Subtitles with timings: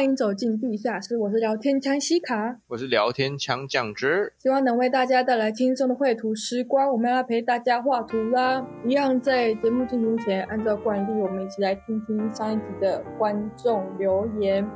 [0.00, 1.18] 欢迎走进地下室。
[1.18, 6.90] 我是聊天枪西卡，我是聊天枪酱汁，希望能为大家带来轻松的绘图时光。
[6.90, 8.66] 我们要来陪大家画图啦！
[8.86, 14.66] 一样在节目进行前，按照惯例，我们一起来听听上一集的观众留言。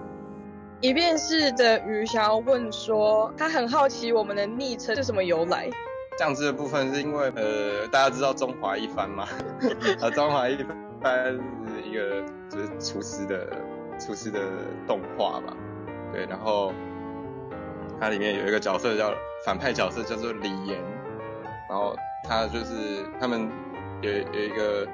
[0.82, 5.70] 一便士的鱼想要问说，他很好奇我们的昵称是什么由来？
[6.18, 9.26] 酱汁的部分是因为呃，大家知道中华一番吗？
[10.02, 10.58] 啊，中华一
[11.00, 13.48] 番是一个就是厨师的
[13.98, 14.40] 厨师的
[14.86, 15.56] 动画吧，
[16.12, 16.72] 对，然后
[18.00, 19.12] 它里面有一个角色叫
[19.44, 20.78] 反派角色叫做李岩，
[21.68, 23.48] 然后他就是他们
[24.02, 24.86] 有有一个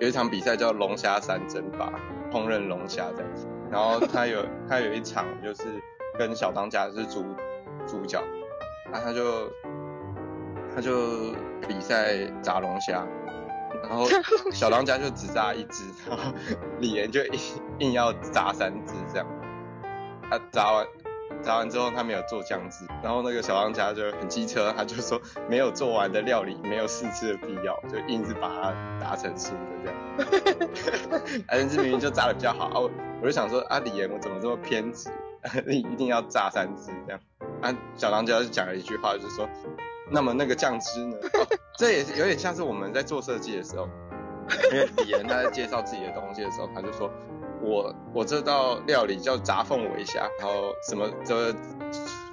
[0.00, 1.92] 有一场比赛叫龙虾三争霸，
[2.30, 5.64] 烹饪龙虾这样子，然后他有他有一场就是
[6.18, 7.24] 跟小当家是主
[7.86, 8.22] 主角，
[8.92, 9.50] 那他就。
[10.74, 11.34] 他就
[11.68, 13.06] 比赛炸龙虾，
[13.82, 14.06] 然后
[14.52, 16.32] 小当家就只炸一只，然后
[16.80, 17.40] 李岩就硬
[17.78, 19.26] 硬要炸三只这样。
[20.28, 20.86] 他炸完
[21.42, 31.42] 炸完之后，他没有做酱汁，然后那个小当家就很机车，他就说没有做完的料理没有试吃的必要，就硬是把它打成素的这样。
[31.48, 35.10] 但是明明就炸的比较好，我我就想说啊，李岩我怎么这么偏执，
[35.66, 37.20] 你 一定要炸三只这样。
[37.60, 39.48] 啊，小当家就讲了一句话，就是说。
[40.12, 41.16] 那么那个酱汁呢？
[41.34, 41.46] 哦，
[41.78, 43.88] 这也有点像是我们在做设计的时候，
[44.72, 47.10] 因为李岩他在介绍自己的东西的时候，他就说，
[47.62, 51.54] 我我这道料理叫炸凤尾虾，然后什么这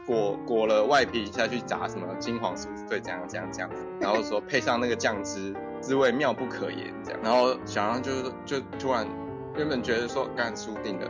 [0.05, 3.69] 裹裹了外皮下去炸，什么金黄酥对，这样这样这样，
[3.99, 7.19] 然后说配上那个酱汁，滋味妙不可言，这样。
[7.23, 8.11] 然后小杨就
[8.45, 9.07] 就突然
[9.55, 11.09] 原本觉得说干输定了，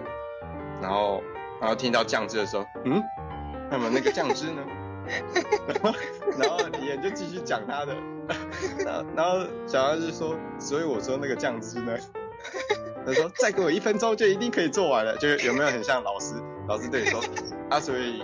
[0.81, 1.23] 然后
[1.59, 3.01] 然后听到酱汁的时候，嗯，
[3.71, 4.61] 那么那个酱汁呢？
[5.67, 5.99] 然后，
[6.37, 7.95] 然后李岩就继续讲他的，
[8.85, 11.97] 然后，然后小杨就说，所以我说那个酱汁呢，
[13.05, 16.35] 他说再给我一分钟就一定可以做完了，就有没有很像老师？
[16.67, 17.21] 老师对你说，
[17.69, 18.23] 啊，所以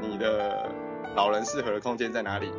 [0.00, 0.70] 你的
[1.16, 2.52] 老人适合的空间在哪里？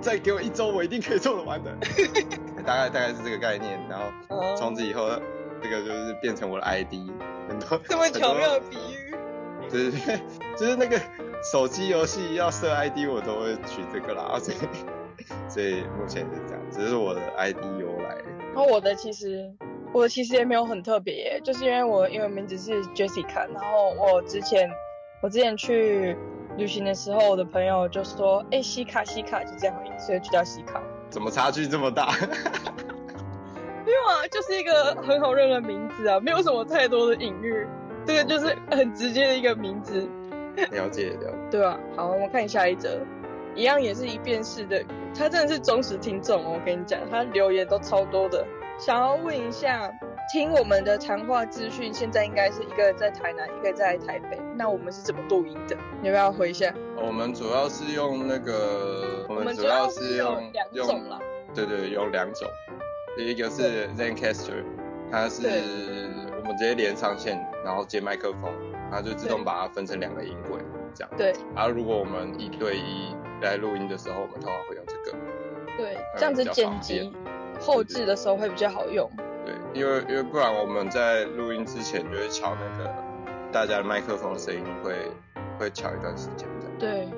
[0.00, 1.70] 再给我一周，我一定可以做得完的。
[2.64, 4.04] 大概大概是这个概念，然后
[4.56, 5.10] 从此以后，
[5.62, 6.94] 这个就是变成我的 ID，
[7.48, 9.14] 很多这么巧妙的比喻，
[9.68, 10.20] 对对对，
[10.56, 10.98] 就是那个。
[11.42, 14.56] 手机游戏要设 ID，我都会取这个啦， 所以
[15.48, 18.16] 所以目前是这样，只是我的 ID 由来。
[18.52, 19.50] 然后我的其实
[19.92, 24.70] 我的其实也没有很特别，就是因为我英文名字是 Jessica，然后我之前
[25.22, 26.16] 我之前去
[26.56, 30.82] 旅行的时候，我的朋友就说，哎、欸，西卡西卡就这样而已，所以就叫西卡。
[31.08, 32.12] 怎么差距这么大？
[33.86, 37.66] 没有啊，就是一个很好认的名字啊，没有什么太多的隐喻，
[38.04, 40.08] 这个就是很直接的一个名字。
[40.70, 43.00] 了解了解，对啊，好，我们看下一则，
[43.54, 44.84] 一样也是一遍式的，
[45.16, 48.46] 他真的是忠实听众哦，我跟你讲，他留言都超多的。
[48.78, 49.90] 想要问一下，
[50.32, 55.76] 听我们的谈话资讯，现在应该是一个在台南，一个在台北，那我们是怎么录音的？
[56.00, 56.72] 你要不要回一下？
[56.96, 61.18] 我们主要是用那个，我们主要是用两种啦，
[61.54, 62.48] 对对，有两种，
[63.18, 64.64] 第一个是 Zencastr，
[65.10, 65.42] 它是
[66.38, 68.50] 我们直接连上线，然后接麦克风。
[68.90, 70.58] 它就自动把它分成两个音轨，
[70.94, 71.12] 这样。
[71.16, 71.32] 对。
[71.54, 75.18] 然后如果我们一对一来录音的时候，我们通常会用这个。
[75.76, 77.12] 对，这样子剪辑
[77.60, 79.08] 后置的时候会比较好用。
[79.46, 82.92] 对，因为因为不然我们在录音之前就会敲那个
[83.50, 84.94] 大家的麦克风声音会
[85.58, 86.78] 会敲一段时间这样。
[86.78, 87.08] 对。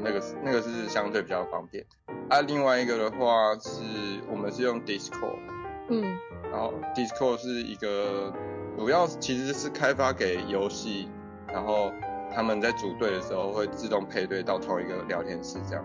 [0.00, 1.84] 那个是那个是相对比较方便。
[2.28, 3.80] 啊，另外一个的话是
[4.28, 5.38] 我们是用 Discord。
[5.88, 6.02] 嗯。
[6.50, 8.32] 然后 Discord 是一个
[8.76, 11.08] 主要其实是开发给游戏。
[11.52, 11.92] 然后
[12.34, 15.84] 他们在组队的时候会自动配对到同一个聊天室，这样。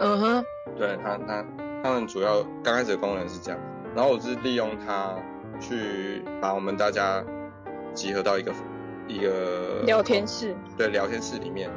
[0.00, 0.44] 嗯哼。
[0.76, 1.44] 对，他他
[1.82, 3.60] 他们主要刚开始的功能是这样，
[3.94, 5.14] 然后我是利用它
[5.58, 7.24] 去把我们大家
[7.94, 8.52] 集合到一个
[9.06, 10.54] 一个聊天室。
[10.76, 11.70] 对，聊天室里面，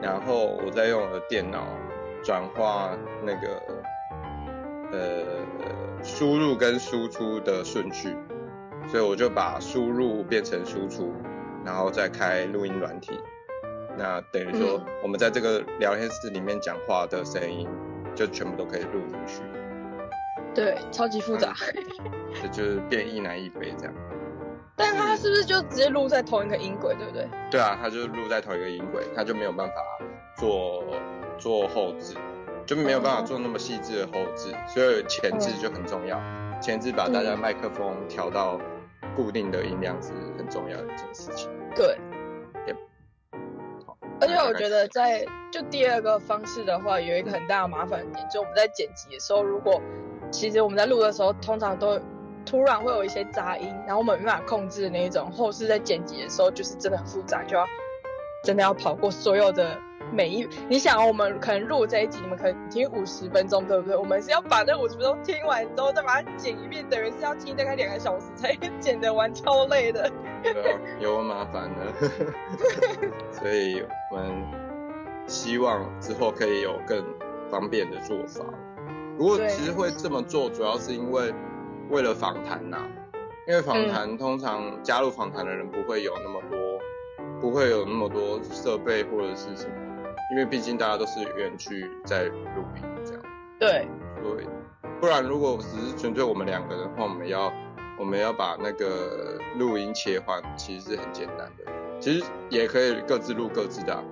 [0.00, 1.66] 然后我再用我的电脑
[2.24, 3.62] 转化那个
[4.92, 8.16] 呃输入跟输出的顺序，
[8.88, 11.12] 所以我就把输入变成输出。
[11.68, 13.20] 然后再开录音软体，
[13.98, 17.68] 那等于说我们在这个聊天室里面讲话的声音，
[18.14, 19.42] 就全部都可以录进去。
[20.54, 21.54] 对，超级复杂。
[22.40, 23.94] 这就是变一南一北这样。
[24.74, 27.28] 但它是不是就直接录在同一个音轨，对不对？
[27.50, 29.74] 对啊，它就录在同一个音轨，它就没有办法
[30.38, 30.82] 做
[31.36, 32.14] 做后置，
[32.64, 36.18] 就没有办法做那么细致的后置，所以前置就很重要。
[36.62, 38.58] 前置把大家麦克风调到
[39.14, 41.50] 固定的音量是很重要的一件事情。
[41.78, 41.96] 对.
[44.20, 49.80] 而且我觉得在就第二个方式的话，有一个很大的麻烦点，就我们在剪辑的时候，如果
[50.32, 52.00] 其实我们在录的时候，通常都
[52.44, 57.64] 突然会有一些杂音，然后我们没办法控制的那一种，后是在剪辑的时候就是真的很复杂，就要
[58.42, 59.78] 真的要跑过所有的
[60.12, 60.48] 每一。
[60.68, 63.96] 你想，我们可能录这一集，你们可能听五十分钟，对不对？
[63.96, 70.10] 我们是要把那五十分钟听完之后再把它剪一遍，等于是要听大概两个小时才 剪得完，超累的。
[70.42, 72.08] 对啊，有麻烦的。
[73.32, 74.44] 所以我们
[75.26, 77.04] 希望之后可以有更
[77.50, 78.44] 方便的做法。
[79.16, 81.32] 不过其实会这么做，主要是因为。
[81.90, 82.86] 为了访谈呐，
[83.46, 86.58] 因为访谈通常加入访谈的人不会有那么多，
[87.40, 89.74] 不会有那么多设备或者是什么，
[90.30, 93.22] 因为毕竟大家都是远距在录音这样。
[93.58, 93.88] 对。
[94.22, 94.46] 对。
[95.00, 97.52] 不然如果只是纯粹我们两个人的话，我们要
[97.98, 101.64] 我们要把那个录音切换，其实是很简单的。
[102.00, 104.02] 其实也可以各自录各自的啊，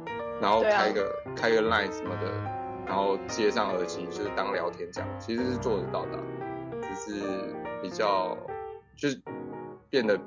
[0.40, 2.30] 然后开个开个 line 什么的，
[2.86, 6.18] 然后接上耳机就是当聊天这样，其实是做得到的，
[6.80, 7.22] 只是。
[7.82, 8.36] 比较
[8.96, 9.20] 就是
[9.90, 10.18] 变得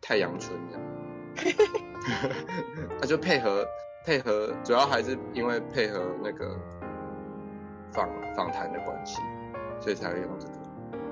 [0.00, 0.58] 太阳春
[1.36, 1.58] 这样，
[2.98, 3.64] 他就配合
[4.04, 6.54] 配合，主要还是因为配合那个
[7.90, 8.06] 访
[8.36, 9.22] 访谈的关系，
[9.80, 10.52] 所以才会用这个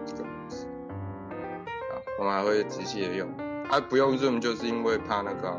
[0.05, 0.67] 这个模式。
[0.67, 3.27] 啊，我们还会仔细的用，
[3.71, 5.59] 啊不用 Zoom 就是因为怕那个，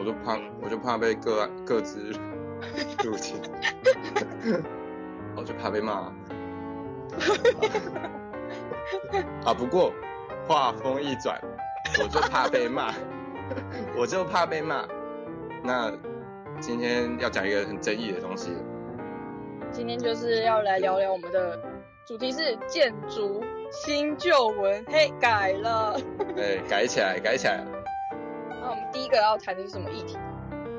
[0.00, 2.10] 我就怕我就怕被各各自
[3.04, 3.40] 入侵，
[5.36, 6.12] 我就怕被骂。
[9.44, 9.92] 啊，不过
[10.48, 11.40] 话锋一转，
[12.02, 12.92] 我就怕被骂，
[13.96, 14.84] 我就怕被骂。
[15.62, 15.92] 那
[16.60, 18.50] 今天要讲一个很争议的东西。
[19.70, 21.60] 今天就是要来聊聊我们的
[22.06, 26.00] 主题是建筑新旧闻，嘿，改了。
[26.34, 27.64] 对，改起来，改起来。
[28.48, 30.16] 那我们第一个要谈的是什么议题？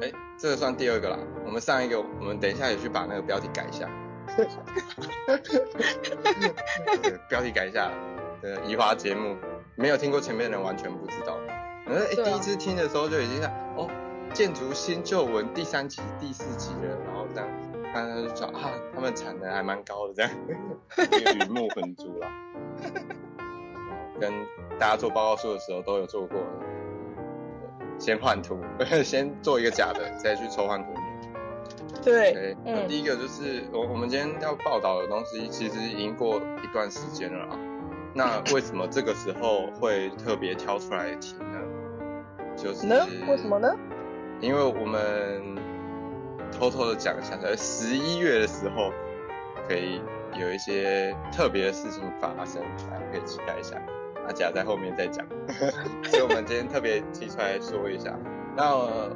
[0.02, 1.18] 哎，这个算第二个啦。
[1.46, 3.88] 我们上一个，我们等一下也去把那个标题改一下。
[7.30, 7.92] 标题改一下，
[8.42, 9.38] 呃，移花节目，
[9.76, 11.38] 没有听过前面的人完全不知道。
[11.86, 13.44] 呃、欸，第一次听的时候就已经
[13.76, 13.90] 哦，
[14.34, 17.50] 建筑新旧闻第三集、第四集了，然后这样，
[17.94, 20.32] 大家就说啊，他们产能还蛮高的，这样，
[21.36, 22.32] 鱼目混珠啦。
[24.20, 24.32] 跟
[24.78, 26.40] 大家做报告书的时候都有做过，
[27.98, 28.60] 先换图，
[29.04, 30.90] 先做一个假的，再去抽换图。
[32.02, 37.60] 对，okay, 嗯，第一个就是我我们今天要报道的东西，其实已经过一段时间了啊。
[38.14, 41.60] 那为什么这个时候会特别挑出来提呢？
[42.56, 43.06] 就是呢？
[43.28, 43.76] 为什么呢？
[44.40, 45.56] 因为我们
[46.52, 48.92] 偷偷的讲一下，在十一月的时候，
[49.68, 50.02] 可以
[50.40, 53.76] 有一些特别的事情发生，大家可以期待一下。
[54.26, 55.26] 那甲在后面再讲，
[56.10, 58.18] 所以我们今天特别提出来说一下。
[58.56, 59.10] 那。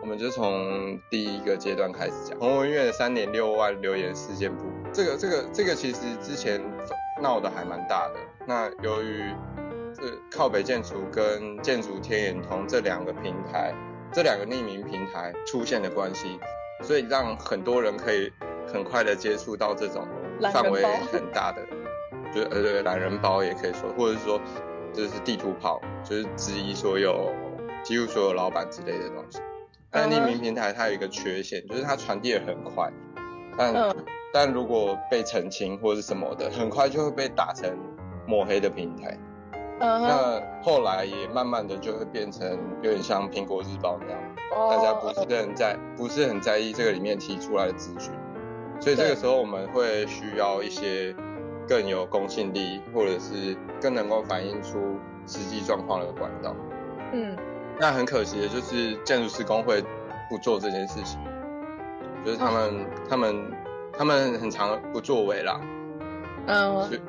[0.00, 6.58] 我们就从第一个阶段开始讲，鸿文院三点六万留言事件簿，这个这个这个其实之前
[7.20, 8.14] 闹得还蛮大的。
[8.46, 9.24] 那由于
[9.92, 13.74] 这靠北建筑跟建筑天眼通这两个平台，
[14.12, 16.38] 这两个匿名平台出现的关系，
[16.82, 18.32] 所以让很多人可以
[18.66, 20.06] 很快的接触到这种
[20.52, 20.82] 范围
[21.12, 21.62] 很大的，
[22.34, 24.40] 就呃对懒人包也可以说，或者是说
[24.92, 27.32] 就是地图炮，就是质疑所有
[27.84, 29.38] 几乎所有老板之类的东西。
[29.90, 32.90] 但匿名平台它有一个缺陷，就是它传递的很快，
[33.56, 33.94] 但、嗯、
[34.32, 37.74] 但如果被澄清或是什么的，很快就会被打成
[38.26, 39.18] 抹黑的平台。
[39.80, 44.20] 嗯，那后来也慢慢的就会变成有点像苹果日报那样，
[44.56, 48.12] 哦、大家不是很在不是很在意这个里面提出来的资讯，
[48.80, 51.14] 所以这个时候我们会需要一些
[51.68, 56.54] 更有公信力，或者是更能够反映出实际状况的管道。
[57.12, 57.36] 嗯。
[57.80, 59.80] 那很可惜的就是建筑施工会
[60.28, 61.20] 不做这件事情，
[62.24, 63.52] 就是他们、哦、他们
[63.96, 65.60] 他们很常不作为啦。
[66.48, 67.00] 嗯，对，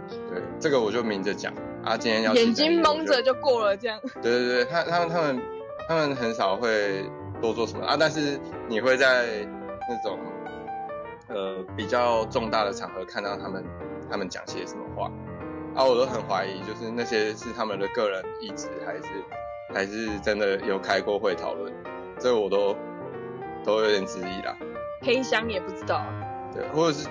[0.60, 1.52] 这个我就明着讲
[1.84, 4.00] 啊，今天要眼睛蒙着就过了这样。
[4.22, 5.42] 对对对，他他们他们
[5.88, 7.10] 他们很少会
[7.42, 9.48] 多做什么啊，但是你会在
[9.88, 10.20] 那种
[11.28, 13.64] 呃比较重大的场合看到他们
[14.10, 15.12] 他们讲些什么话
[15.76, 19.04] 啊，我都很怀疑，就是那些是他们的个人意志还是。
[19.72, 21.72] 还是真的有开过会讨论，
[22.18, 22.76] 这个我都
[23.64, 24.58] 都有点质疑啦。
[25.00, 26.04] 黑箱也不知道。
[26.52, 27.08] 对，或者是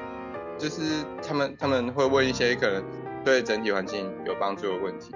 [0.58, 2.82] 就是他们他们会问一些可能
[3.28, 5.14] 对整体环境有帮助的问题，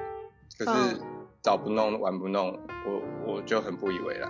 [0.59, 1.00] 可是
[1.40, 4.28] 早不弄晚不弄，我我就很不以为然。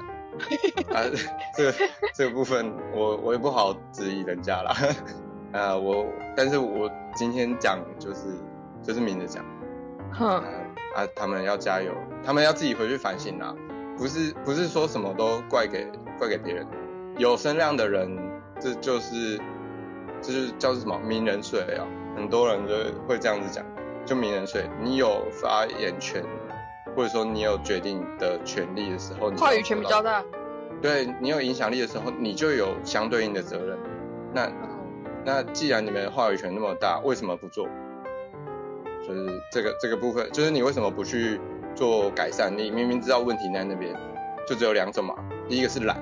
[0.94, 1.02] 啊，
[1.56, 1.74] 这个
[2.14, 4.72] 这个部分我我也不好质疑人家啦。
[5.52, 8.20] 啊，我但是我今天讲就是
[8.84, 9.44] 就是明着讲。
[10.12, 10.42] 哼。
[10.94, 11.90] 啊，他们要加油，
[12.22, 13.52] 他们要自己回去反省啦，
[13.98, 16.66] 不是不是说什么都怪给怪给别人，
[17.16, 18.16] 有声量的人，
[18.60, 19.38] 这就是
[20.20, 22.74] 这就是叫做什么名人税啊，很多人就
[23.08, 23.64] 会这样子讲，
[24.04, 26.24] 就名人税，你有发言权，
[26.96, 30.22] 或者说你有决定的权利的时候，话语权比较大。
[30.80, 33.78] 对，你有影响力的时候，你就有相对应的责任。
[34.34, 37.68] 那、嗯、那既然你们话语权那么大，为什么不做？
[39.06, 41.40] 就是这个这个部分，就是你为什么不去
[41.74, 42.52] 做改善？
[42.56, 43.94] 你明明知道问题在那边，
[44.46, 45.14] 就只有两种嘛。
[45.48, 45.96] 第一个是懒，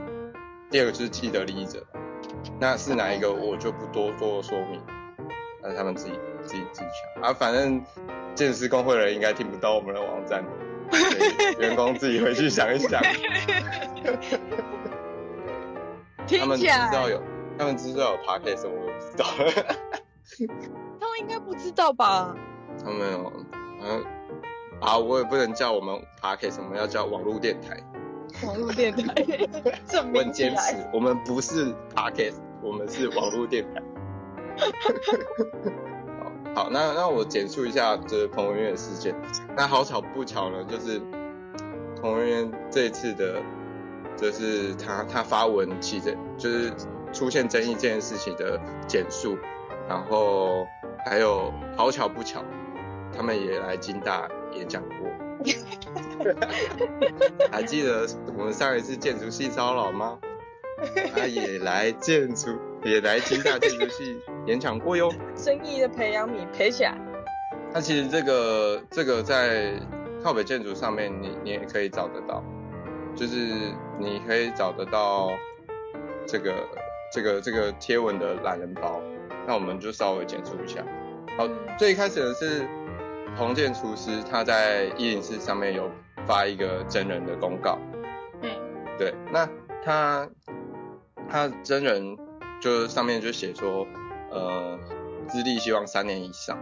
[0.71, 1.85] 第二个就是既得利益者。
[2.59, 4.81] 那是哪一个，我就不多做说明，
[5.63, 6.13] 那是他们自己
[6.51, 7.33] 自己自己想啊。
[7.33, 7.81] 反正
[8.35, 10.45] 建筑师公会的人应该听不到我们的网站，
[11.61, 13.01] 员工自己回去想一想。
[16.27, 17.23] 他们知道有，
[17.59, 19.25] 他们知道有 podcast，我都不知道。
[21.01, 22.35] 他们应该不知道吧？
[22.85, 23.33] 他们有，
[23.83, 24.05] 嗯，
[24.81, 27.77] 啊，我也不能叫我们 podcast，我们要叫网络电台。
[28.47, 29.13] 网络电台，
[29.87, 33.83] 这么坚持，我们不是 podcast，我们是网络电台。
[36.55, 39.15] 好，那那我简述一下这个彭文渊的事件。
[39.57, 41.01] 那好巧不巧呢，就是
[42.01, 43.41] 彭文渊这一次的，
[44.17, 46.73] 就是他他发文起的，就是
[47.13, 49.39] 出现争议这件事情的简述，
[49.89, 50.67] 然后
[51.07, 52.45] 还有好巧不巧。
[53.13, 54.97] 他们也来金大演讲过，
[57.51, 58.07] 还记得
[58.39, 60.17] 我们上一次建筑系骚扰吗？
[61.13, 65.13] 他也来建筑， 也来金大建筑系演讲过哟。
[65.37, 66.97] 生意的培养皿赔起来。
[67.73, 69.75] 那其实这个这个在
[70.23, 72.43] 靠北建筑上面你，你你也可以找得到，
[73.15, 75.31] 就是你可以找得到
[76.27, 76.55] 这个
[77.13, 79.01] 这个这个贴文的懒人包。
[79.47, 80.85] 那我们就稍微简述一下。
[81.37, 82.67] 好，最一开始的是。
[83.37, 85.89] 彭建厨师他在一零四上面有
[86.27, 87.79] 发一个真人的公告，
[88.43, 88.51] 嗯，
[88.99, 89.49] 对，那
[89.85, 90.29] 他
[91.29, 92.19] 他真人
[92.61, 93.87] 就上面就写说，
[94.31, 94.79] 呃，
[95.29, 96.59] 资历希望三年以上，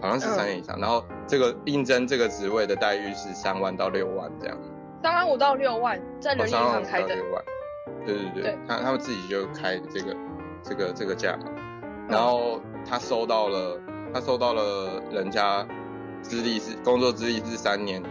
[0.00, 4.58] 好像是三年以上，嗯、然后这个应征这个职位的待遇是三万到六万这样，
[5.02, 7.42] 三万五到六万在人力银行开的，哦、
[8.04, 10.16] 对对对，对他他们自己就开这个
[10.62, 11.46] 这个这个价嘛，
[12.08, 13.80] 然后他收到了。
[14.10, 15.68] 他收到了人家
[16.22, 18.02] 资历是工作资历是三年，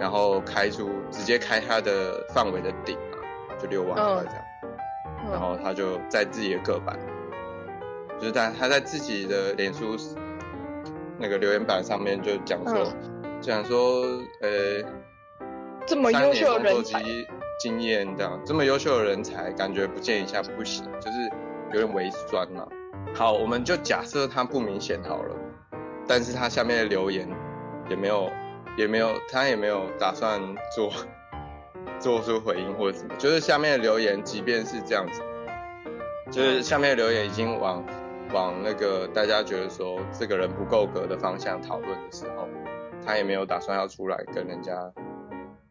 [0.00, 3.18] 然后开出直接开他的范围的顶嘛，
[3.56, 4.43] 就六万块这样，嗯、
[5.30, 6.98] 然后他就在自己的个版，
[8.18, 9.96] 就是他他在自己的脸书
[11.18, 12.92] 那个留言板上面就讲说，
[13.40, 14.02] 讲、嗯、说
[14.40, 14.84] 呃，
[15.86, 17.02] 这么优秀的人才，
[17.60, 21.30] 经验这样，这么优秀的人才，感觉不见一下不行，就是
[21.72, 22.66] 有点微酸嘛。
[23.14, 25.36] 好，我们就假设他不明显好了。
[26.06, 27.26] 但是他下面的留言
[27.88, 28.30] 也没有，
[28.76, 30.40] 也没有，他也没有打算
[30.74, 30.92] 做
[31.98, 33.14] 做出回应或者什么。
[33.16, 35.22] 就是下面的留言，即便是这样子，
[36.30, 37.84] 就是下面的留言已经往
[38.32, 42.48] 往那个大家觉得说这个人不够格的方向讨论的时候，
[43.04, 44.72] 他也没有打算要出来跟人家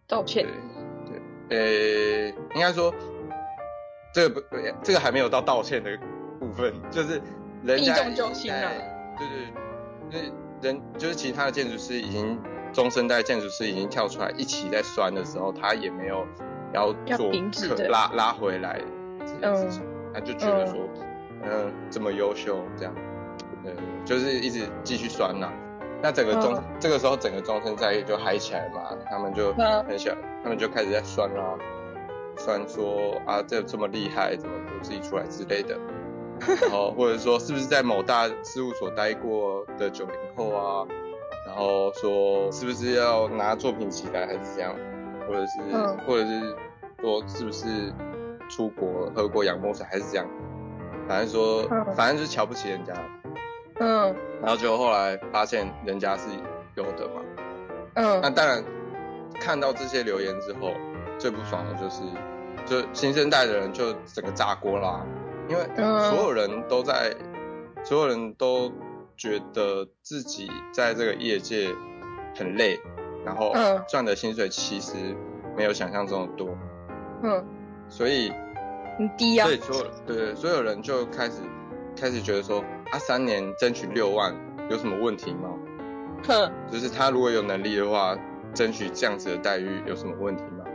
[0.08, 0.46] 道歉。
[1.06, 2.94] 对，对，呃，应该说
[4.14, 5.98] 这个不，这个还没有到道歉的
[6.40, 7.22] 部分，就是
[7.64, 8.72] 人家一见钟情了。
[9.18, 9.64] 对对，对。
[10.12, 12.40] 就是人，就是其他的建筑师已经
[12.74, 16.26] 中生代建筑师已经跳出来一起在酸的时候，他也没有
[16.74, 17.32] 要做
[17.76, 18.82] 可拉拉回来
[19.20, 20.90] 这件事情，嗯、他就觉得说，
[21.44, 22.94] 嗯，嗯这么优秀这样，
[23.64, 25.54] 嗯，就是一直继续酸呐、啊。
[26.02, 31.56] 那整个中、嗯、这个时候整个中生代就嗨起来嘛，他们就很想，嗯、他们就开始在酸啦，
[32.36, 35.78] 酸说啊这这么厉害，怎么不自己出来之类的。
[36.64, 40.86] 然后或者说是不是在某大事务所待过的九零后啊？
[41.54, 44.76] 然后说是不是要拿作品起来还是这样？
[45.28, 46.56] 或者是、嗯、或者是
[47.00, 47.94] 说是不是
[48.50, 50.28] 出国喝过洋墨水还是这样？
[51.08, 52.94] 反正说、嗯、反正就是瞧不起人家。
[53.80, 54.16] 嗯。
[54.42, 56.28] 然后就后来发现人家是
[56.74, 57.22] 有的嘛。
[57.94, 58.20] 嗯。
[58.20, 58.64] 那当然
[59.40, 60.72] 看到这些留言之后，
[61.20, 62.02] 最不爽的就是
[62.66, 65.06] 就新生代的人就整个炸锅啦。
[65.48, 65.64] 因为
[66.10, 67.14] 所有人都在，
[67.76, 68.72] 嗯、所有人都
[69.24, 71.70] 觉得自己在这个业界
[72.36, 72.78] 很累，
[73.24, 73.54] 然后
[73.88, 75.16] 赚的薪水其实
[75.56, 76.50] 没有想象中的多。
[77.24, 77.42] 嗯，
[77.88, 78.34] 所以
[78.98, 79.46] 很低啊。
[79.46, 81.38] 所以所有对对，所有人就开始
[81.96, 82.60] 开始觉得说，
[82.92, 84.36] 啊，三年争取六万
[84.70, 85.50] 有什么问题吗？
[86.28, 88.18] 哼，就是他如果有能力的话，
[88.54, 90.66] 争取这样子的待遇有什么问题吗？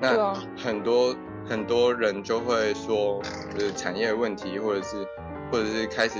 [0.00, 1.14] 那很多。
[1.48, 3.22] 很多人就会说，
[3.54, 5.02] 就是产业问题，或者是，
[5.50, 6.18] 或者是开始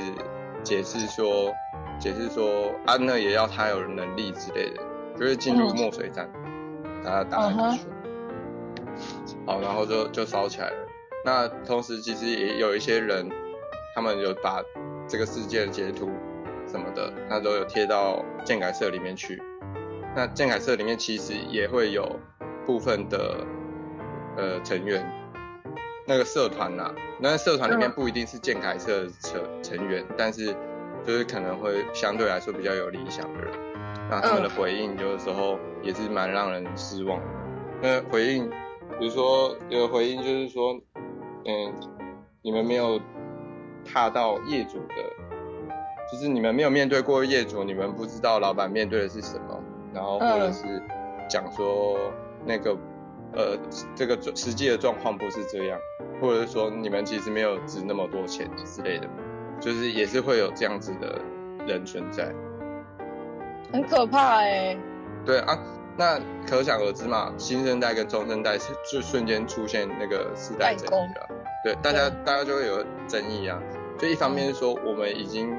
[0.62, 1.53] 解释说，
[1.99, 4.83] 解释说，啊，那也要他有能力之类的，
[5.19, 6.29] 就是进入墨水站，
[7.05, 7.81] 大家打下去。
[9.47, 10.77] 好，然后就就烧起来了。
[11.25, 13.29] 那同时其实也有一些人，
[13.95, 14.62] 他们有把
[15.09, 16.11] 这个事件截图
[16.67, 19.43] 什么的，那都有贴到建改社里面去。
[20.15, 22.19] 那建改社里面其实也会有
[22.67, 23.37] 部分的
[24.37, 25.05] 呃成员，
[26.09, 30.47] 那个社团呐、啊，那社团里面不一定是健改社成成员，但是
[31.05, 33.53] 就是可能会相对来说比较有理想的人，
[34.11, 37.27] 那他们的回应有的时候也是蛮让人失望的。
[37.83, 38.49] 那回应，
[38.99, 40.81] 比如说有个回应就是说，
[41.45, 41.75] 嗯，
[42.41, 42.99] 你们没有
[43.85, 44.95] 踏到业主的，
[46.11, 49.62] 就是你们没有面对过业主，你们不知道老板面对的是什么，
[49.93, 50.83] 然后或者是
[51.29, 51.99] 讲说
[52.47, 52.75] 那个
[53.35, 53.58] 呃
[53.94, 55.78] 这个实际的状况不是这样，
[56.20, 59.08] 或者是说你们其实没有值那么多钱之类的，
[59.61, 61.20] 就是也是会有这样子的
[61.66, 62.32] 人存在，
[63.73, 64.78] 很可怕哎、欸。
[65.25, 65.58] 对啊。
[66.00, 66.16] 那
[66.47, 71.28] 可想而知嘛，新生代跟中生代是就瞬间出现那个世代争议了，
[71.64, 73.61] 对，大家大家就会有争议啊。
[73.99, 75.52] 就一方面是说我们已经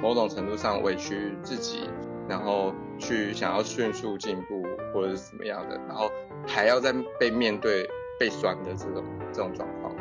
[0.00, 1.86] 某种程度上委屈自己，
[2.26, 4.62] 然后去想要迅速进步
[4.92, 6.10] 或者是怎么样的，然后
[6.46, 9.94] 还要再被面对被酸的这种这种状况，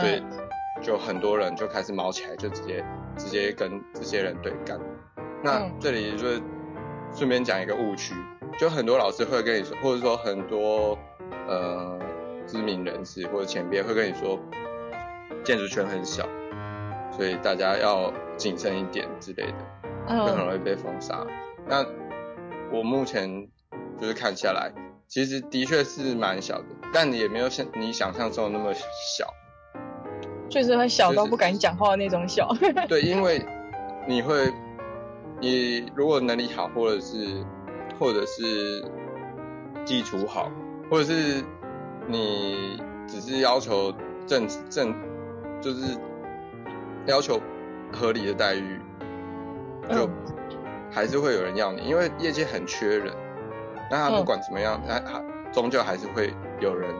[0.00, 0.22] 所以
[0.82, 2.84] 就很多人就开始毛起来，就直接
[3.16, 4.80] 直接跟这些人对干。
[5.42, 6.40] 那这里就是
[7.12, 8.14] 顺便讲一个误区。
[8.58, 10.98] 就很多老师会跟你说，或者说很多
[11.46, 11.98] 呃
[12.46, 14.38] 知名人士或者前辈会跟你说，
[15.44, 16.26] 建筑圈很小，
[17.10, 21.26] 所以大家要谨慎一点之类的，就很容易被封杀。
[21.66, 21.84] 那
[22.72, 23.46] 我目前
[24.00, 24.72] 就是看下来，
[25.08, 29.26] 其实的确是蛮小的，但你也没有像你想象中的那么小，
[30.48, 32.48] 确实很小到不敢讲话的那种小。
[32.88, 33.44] 对， 因为
[34.06, 34.52] 你会，
[35.40, 37.44] 你如果能力好，或者是。
[37.98, 38.84] 或者是
[39.86, 40.52] 基础好，
[40.90, 41.42] 或者是
[42.06, 42.78] 你
[43.08, 43.90] 只是要求
[44.26, 44.94] 正正，
[45.62, 45.96] 就是
[47.06, 47.40] 要求
[47.90, 48.78] 合理的待遇，
[49.88, 50.10] 就
[50.90, 53.14] 还是会有人要你，因为业界很缺人。
[53.90, 55.22] 那他不管怎么样，他他
[55.52, 56.94] 终究还是会有人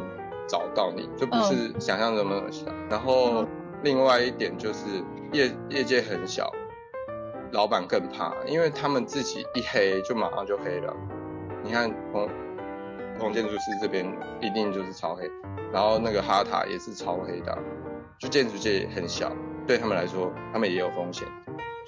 [0.48, 2.66] 找到你，就不是想象中那么小。
[2.88, 3.44] 然后
[3.82, 6.50] 另外一点就是业业界很小。
[7.52, 10.92] 老板更怕，因为他们自己一黑就马上就黑了。
[11.62, 12.28] 你看，红
[13.20, 14.04] 红建筑师这边
[14.40, 15.30] 一定就是超黑，
[15.72, 17.56] 然后那个哈塔也是超黑的，
[18.18, 19.30] 就建筑界很小，
[19.64, 21.26] 对他们来说，他们也有风险。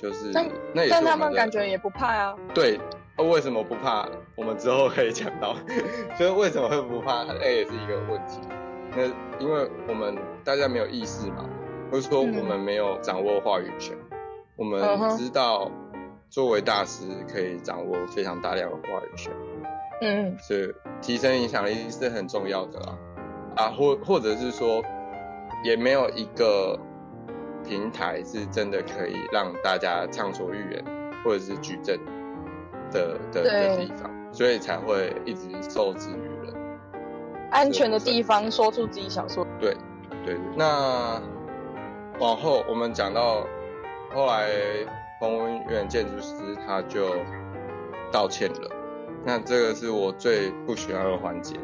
[0.00, 2.37] 就是但那也是，但他们感觉也不怕啊。
[2.54, 2.78] 对，
[3.24, 4.09] 为什么不怕？
[4.37, 5.54] 我们之后可以讲到，
[6.16, 7.24] 所以为什么会不怕？
[7.24, 8.40] 那也是一个问题。
[8.96, 9.04] 那
[9.38, 11.44] 因为我们大家没有意识嘛，
[11.90, 13.96] 或者说我们没有掌握话语权。
[13.96, 14.04] 嗯
[14.59, 14.81] 我们
[15.16, 15.70] 知道，
[16.28, 19.33] 作为大师可以掌握非常大量的话语权，
[20.02, 22.98] 嗯，所以提升影响力是很重要的啦，
[23.54, 24.83] 啊，或或者是说，
[25.62, 26.76] 也没有一个
[27.64, 30.85] 平台是真的可以让大家畅所欲言，
[31.24, 31.96] 或者是举证
[32.90, 36.55] 的的的地方，所以才会一直受制于人。
[37.51, 39.46] 安全的地方说出自己想说。
[39.61, 39.77] 对，
[40.24, 40.40] 对对。
[40.57, 41.20] 那
[42.18, 43.46] 往后我们讲到。
[44.14, 44.48] 后来，
[45.20, 46.35] 彭文远建筑师
[46.66, 47.14] 他就
[48.11, 48.70] 道歉了。
[49.22, 51.61] 那这个是我最不喜欢的环节，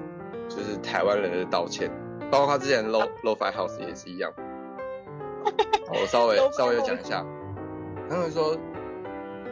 [0.47, 1.91] 就是台湾人的道歉，
[2.31, 4.31] 包括他之前 Low low five House 也是一样。
[5.89, 7.25] 我稍微稍微讲一下，
[8.11, 8.55] 他们说，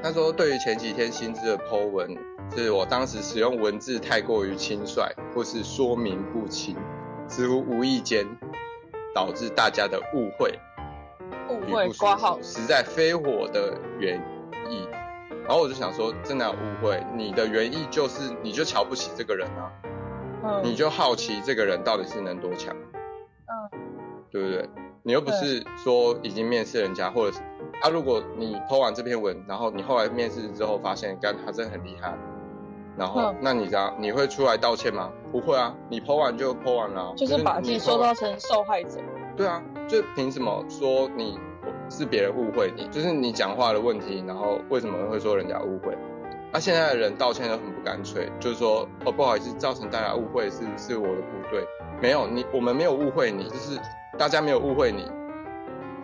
[0.03, 2.17] 他说对于前几天新知的 Po 文，
[2.51, 6.77] 是我当时使用文字太过于轻率，或是说明不清，
[7.29, 8.27] 似乎无意间
[9.15, 10.59] 导致大家的误会。
[11.49, 14.19] 误会挂号，实在非我的原
[14.69, 14.89] 意，
[15.45, 19.71] 然后我就想说，真的有误会，你的原意就是你就瞧不起这个人啊，
[20.45, 23.81] 嗯，你就好奇这个人到底是能多强，嗯，
[24.33, 24.69] 对不对？
[25.05, 27.43] 你又不是说已经面试人家，或者是
[27.83, 32.17] 啊，如果你 po 完这篇文，然后你后来面试之后发现，干他真的很厉害，
[32.97, 35.11] 然后、嗯、那你这样你会出来道歉吗？
[35.33, 39.01] 不会啊，你 po 完就 po 完了、啊，就是把自己塑造成受害者。
[39.37, 41.37] 对啊，就凭什么说你
[41.91, 42.87] 是别人误会你？
[42.87, 45.99] 就是你讲话的问题，然后为什么会说人家误会？
[46.53, 51.67] 那、啊、现在的人道歉都很不干脆，就是说哦不好意思，造成大家误会是是我的不对，
[52.01, 53.81] 没有你，我们没有误会你，就是
[54.19, 55.11] 大家没有误会你。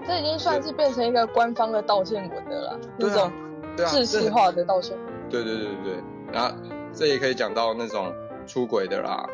[0.07, 3.31] 这已经算是变成一个官方的道歉文的了，那种
[3.77, 4.97] 制式化的道歉。
[5.29, 6.55] 对对对对对，然后
[6.93, 8.13] 这也可以讲到那种
[8.47, 9.29] 出轨的啦，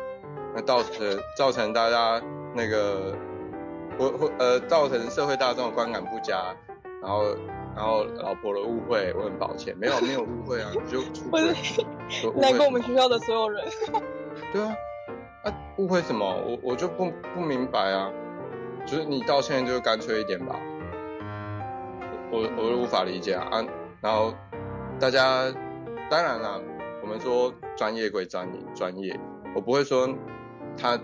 [0.53, 2.21] 那造成造成大家
[2.53, 3.13] 那个。
[3.97, 6.53] 我会呃造成社会大众的观感不佳，
[7.01, 7.23] 然后
[7.77, 11.41] 然后老婆的误会，我很抱歉，没有没有误会啊， 你就出轨，
[12.41, 13.63] 难过我们学校的所有人。
[14.51, 14.75] 对啊，
[15.45, 16.25] 啊误会什么？
[16.45, 18.11] 我我就不不明白啊，
[18.85, 20.55] 就是你道歉就干脆一点吧，
[22.31, 23.65] 我我都无法理解啊啊，
[24.01, 24.33] 然后
[24.99, 25.51] 大家
[26.09, 26.61] 当然啦，
[27.01, 29.19] 我们说专业归专业，专业，
[29.55, 30.07] 我不会说
[30.77, 30.99] 他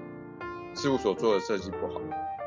[0.76, 2.00] 事务所做的设计不好，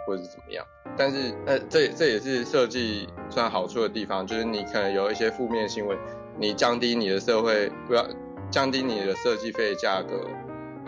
[0.07, 0.65] 或者是怎么样。
[0.97, 5.99] 但是呃，这这也是设计算好处的地方，就是你可能有一些负面新闻，
[6.39, 8.07] 你降低你的社会不要
[8.51, 10.29] 降低你的设计费价格，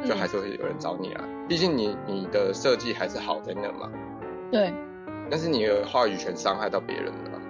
[0.05, 1.21] 就还是会有人找你来。
[1.25, 3.91] 嗯、毕竟你你的设计还是好在那嘛。
[4.51, 4.73] 对。
[5.31, 7.41] 但是你的话语权伤害到别人了。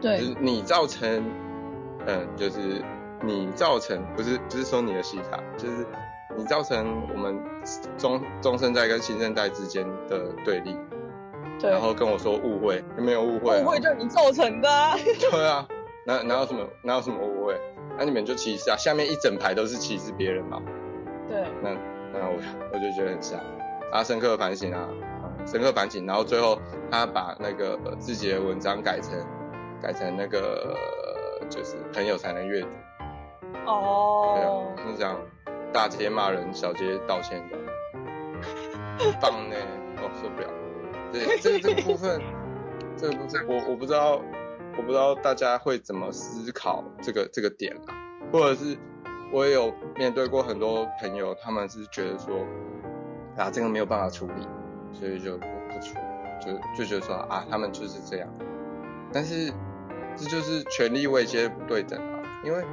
[0.00, 0.18] 对。
[0.18, 1.24] 就是你造成，
[2.06, 2.82] 嗯，就是
[3.22, 5.86] 你造成不是不是说你的戏卡，就是
[6.36, 7.38] 你造成我们
[7.98, 10.76] 中中生代跟新生代之间的对立。
[11.58, 13.60] 对然后跟我说误会，有没有误会？
[13.60, 14.96] 误会就是你造成的、啊。
[15.30, 15.68] 对啊，
[16.06, 17.60] 哪哪有什么哪有什么误会？
[17.98, 20.62] 那、啊、你们就歧视啊，下面一整排都是歧视别人嘛。
[21.28, 21.44] 对。
[21.62, 21.70] 那
[22.14, 22.40] 那我
[22.72, 23.38] 我就觉得很像，
[23.92, 24.88] 阿深刻反省啊，
[25.46, 26.58] 深刻反省，然后最后
[26.90, 29.12] 他把那个自己的文章改成
[29.82, 30.76] 改成那个
[31.48, 32.68] 就是朋友才能阅读。
[33.66, 34.34] 哦。
[34.36, 35.16] 对啊，就这样
[35.72, 37.42] 大街骂人，小街道歉
[39.20, 39.56] 棒呢，
[39.96, 40.48] 我、哦、受不了。
[41.12, 42.20] 对，这这个部分，
[42.96, 44.20] 这个部分我我不知道，
[44.76, 47.94] 我不知道大家会怎么思考这个这个点啊，
[48.32, 48.76] 或者是
[49.32, 52.44] 我也有面对过很多朋友，他们是觉得说，
[53.36, 54.46] 啊这个没有办法处理，
[54.92, 56.02] 所以就不不处理，
[56.44, 58.28] 就就觉得说啊他们就是这样，
[59.12, 59.52] 但是
[60.16, 62.64] 这就是权力位阶不对等啊，因为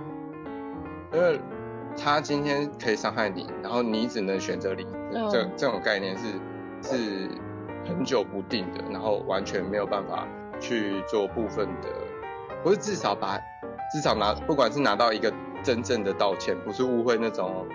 [1.13, 1.39] 因为
[1.97, 4.85] 他今天可以伤害你，然后你只能选择离，
[5.31, 6.25] 这这种概念是
[6.81, 7.29] 是。
[7.85, 10.27] 很久不定的，然后完全没有办法
[10.59, 11.87] 去做部分的，
[12.61, 13.39] 不是至少把
[13.93, 17.65] 至少拿，不管是拿到一个真正的道歉，不是误会那种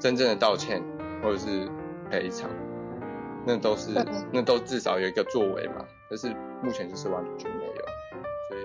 [0.00, 0.82] 真正的道歉，
[1.22, 1.68] 或者是
[2.10, 2.50] 赔偿，
[3.46, 3.90] 那都是
[4.32, 6.28] 那都至少有一个作为嘛，但是
[6.62, 7.70] 目前就是完全没有。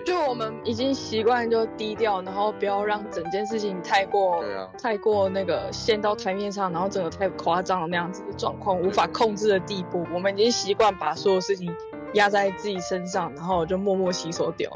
[0.04, 11.74] 就我们已经习惯就低调，然后不要让整件事情太过，对啊，太过那个陷到台面上，然后整个太夸张的那样子的状况，无法控制的地步，我们已经习惯把所有事情
[12.14, 14.70] 压在自己身上，然后就默默吸收掉。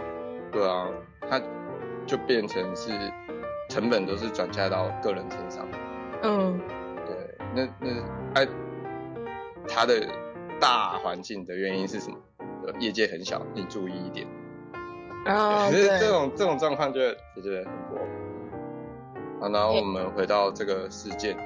[0.51, 0.89] 对啊，
[1.29, 1.41] 它
[2.07, 2.91] 就变成是
[3.69, 5.65] 成本都是转嫁到个人身上。
[6.23, 6.61] 嗯，
[7.07, 8.03] 对，那那
[8.35, 8.49] 哎，
[9.69, 10.07] 它的
[10.61, 12.17] 大环境的原因是什么？
[12.79, 14.27] 业界很小，你注意一点。
[15.25, 17.01] 啊， 其实这种这种状况就
[17.35, 17.99] 就觉得很多。
[19.41, 21.37] 好，然后我们回到这个事件，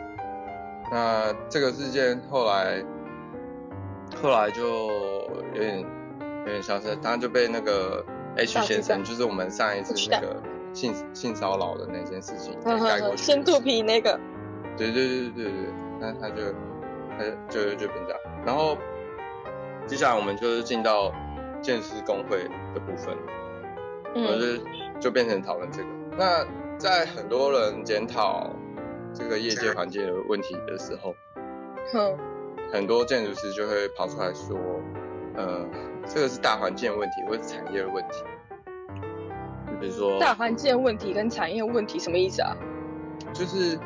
[0.91, 2.85] 那这个事件后来
[4.21, 4.63] 后来就
[5.55, 5.81] 有点
[6.41, 8.05] 有点消失，当然就被那个
[8.37, 13.17] H 先生，就是我们上一次那个性性骚扰的那件事情给盖过去。
[13.17, 14.19] 先肚皮那个。
[14.77, 16.53] 对对对对对对，那他就
[17.19, 18.21] 他就就就变这样。
[18.45, 18.77] 然后
[19.87, 21.13] 接下来我们就是进到
[21.63, 23.17] 建师工会的部分。
[24.17, 25.89] 我就就变成讨论这个。
[26.17, 26.47] 那
[26.79, 28.49] 在很多人检讨
[29.13, 31.17] 这个业界环境的问题的时候，
[31.95, 32.17] 嗯，
[32.73, 34.57] 很多建筑师就会跑出来说，
[35.35, 35.67] 呃，
[36.07, 38.23] 这个是大环境的问题，或是产业的问题。
[39.67, 42.57] 你比如说，大环境的问题跟产业问题什么意思啊？
[43.33, 43.77] 就是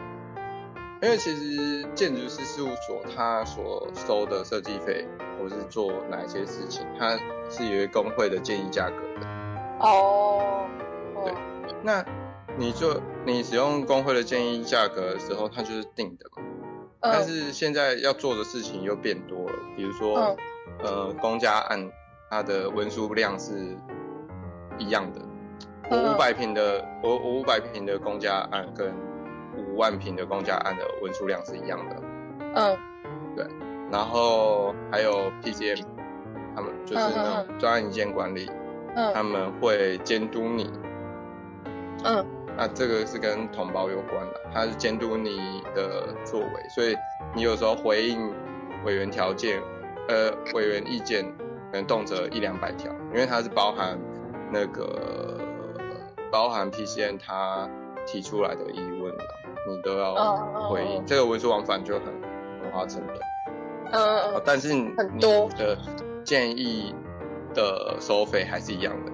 [1.00, 5.06] 因为其实建筑师事务所他所收的设计费，
[5.38, 7.16] 或是做哪一些事情，它
[7.48, 9.26] 是有工会的建议价格的。
[9.78, 10.66] 哦
[11.14, 11.24] ，oh, oh.
[11.24, 11.34] 对，
[11.84, 12.04] 那
[12.56, 16.42] 你就你使用工会的建议价格的时候，它就是定的嘛。
[17.00, 17.12] Uh.
[17.12, 20.36] 但是现在要做的事情又变多了，比如说，uh.
[20.82, 21.88] 呃，公家案
[22.28, 23.76] 它的文书量是
[24.78, 25.20] 一样的。
[25.90, 28.92] 我五百平的，我我五百平的公家案跟
[29.58, 31.96] 五万平的公家案的文书量是一样的。
[32.54, 32.78] 嗯，uh.
[33.36, 33.46] 对，
[33.90, 35.84] 然后还有 PCM，
[36.54, 38.50] 他们就是那种专案意见管理。
[38.96, 40.70] 嗯，他们会监督你。
[42.04, 42.24] 嗯，
[42.56, 46.96] 那这个是跟同胞有关的，他是监督你的作为，所以
[47.34, 48.32] 你有时候回应
[48.84, 49.60] 委员条件，
[50.08, 51.24] 呃，委员意见
[51.70, 53.98] 可能动辄一两百条，因为它是包含
[54.50, 55.38] 那个
[56.32, 57.68] 包含 PCN 他
[58.06, 59.24] 提出来的疑问的，
[59.68, 60.14] 你都要
[60.70, 60.86] 回应。
[60.86, 61.06] Oh, oh, oh.
[61.06, 62.06] 这个文书往返就很
[62.62, 63.16] 很花成本。
[63.92, 64.42] 嗯嗯嗯。
[64.44, 65.78] 但是你的
[66.24, 66.94] 建议。
[67.54, 69.12] 的收费还是一样的。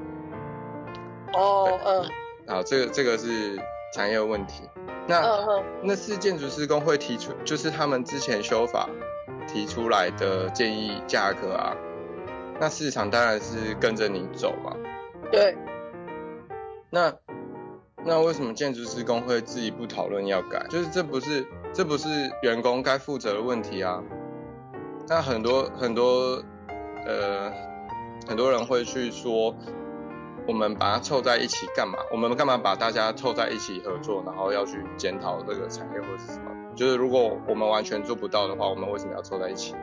[1.38, 2.04] 哦，嗯。
[2.48, 3.56] 好，这个这个是
[3.94, 4.68] 产业问题。
[5.06, 8.90] 那、嗯、那是建筑施工会提出，就是他们之前修法
[9.46, 11.76] 提出来的建议价格啊。
[12.58, 14.76] 那市场当然是跟着你走嘛。
[15.30, 15.56] 对。
[16.90, 17.14] 那
[18.04, 20.66] 那为什么建筑师工会自己不讨论要改？
[20.68, 22.08] 就是这不是这不是
[22.42, 24.02] 员工该负责的问题啊。
[25.08, 26.42] 那很多很多
[27.06, 27.52] 呃。
[28.26, 29.54] 很多人会去说，
[30.48, 31.98] 我们把它凑在一起干嘛？
[32.10, 36.50] 我们干嘛把大家凑在一起合作，然后要去检讨这个产业或者是什么？
[36.74, 39.74] 就是如果我们完全做不到的话，我们为什么要凑在一起？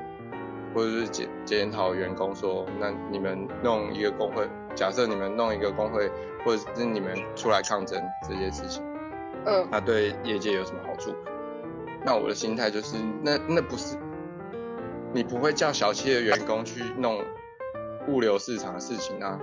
[0.74, 6.10] 或者是检检讨员工说，那你们弄一个工会，假设你们弄一个工会，
[6.46, 8.84] 或者是你们出来抗争这些事情，
[9.46, 11.14] 嗯，那对业界有什么好处？
[12.04, 13.98] 那我的心态就是，那那不是，
[15.14, 17.24] 你不会叫小企业的员工去弄
[18.08, 19.40] 物流市场的事情啊。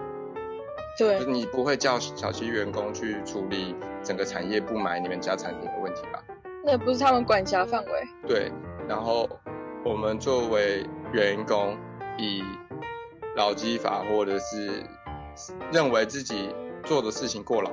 [0.99, 6.21] 对，你不会叫小企业员工去处理整个产业不买你们家产品的问题吧？
[6.65, 8.09] 那不是他们管辖范围。
[8.27, 8.51] 对，
[8.89, 9.29] 然后
[9.85, 11.79] 我们作为员工，
[12.19, 12.43] 以
[13.37, 14.83] 劳基法或者是
[15.73, 17.71] 认为自己做的事情过劳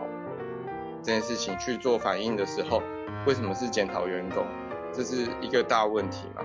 [1.01, 2.81] 这件事情去做反应的时候，
[3.25, 4.45] 为什么是检讨员工？
[4.93, 6.43] 这是一个大问题嘛？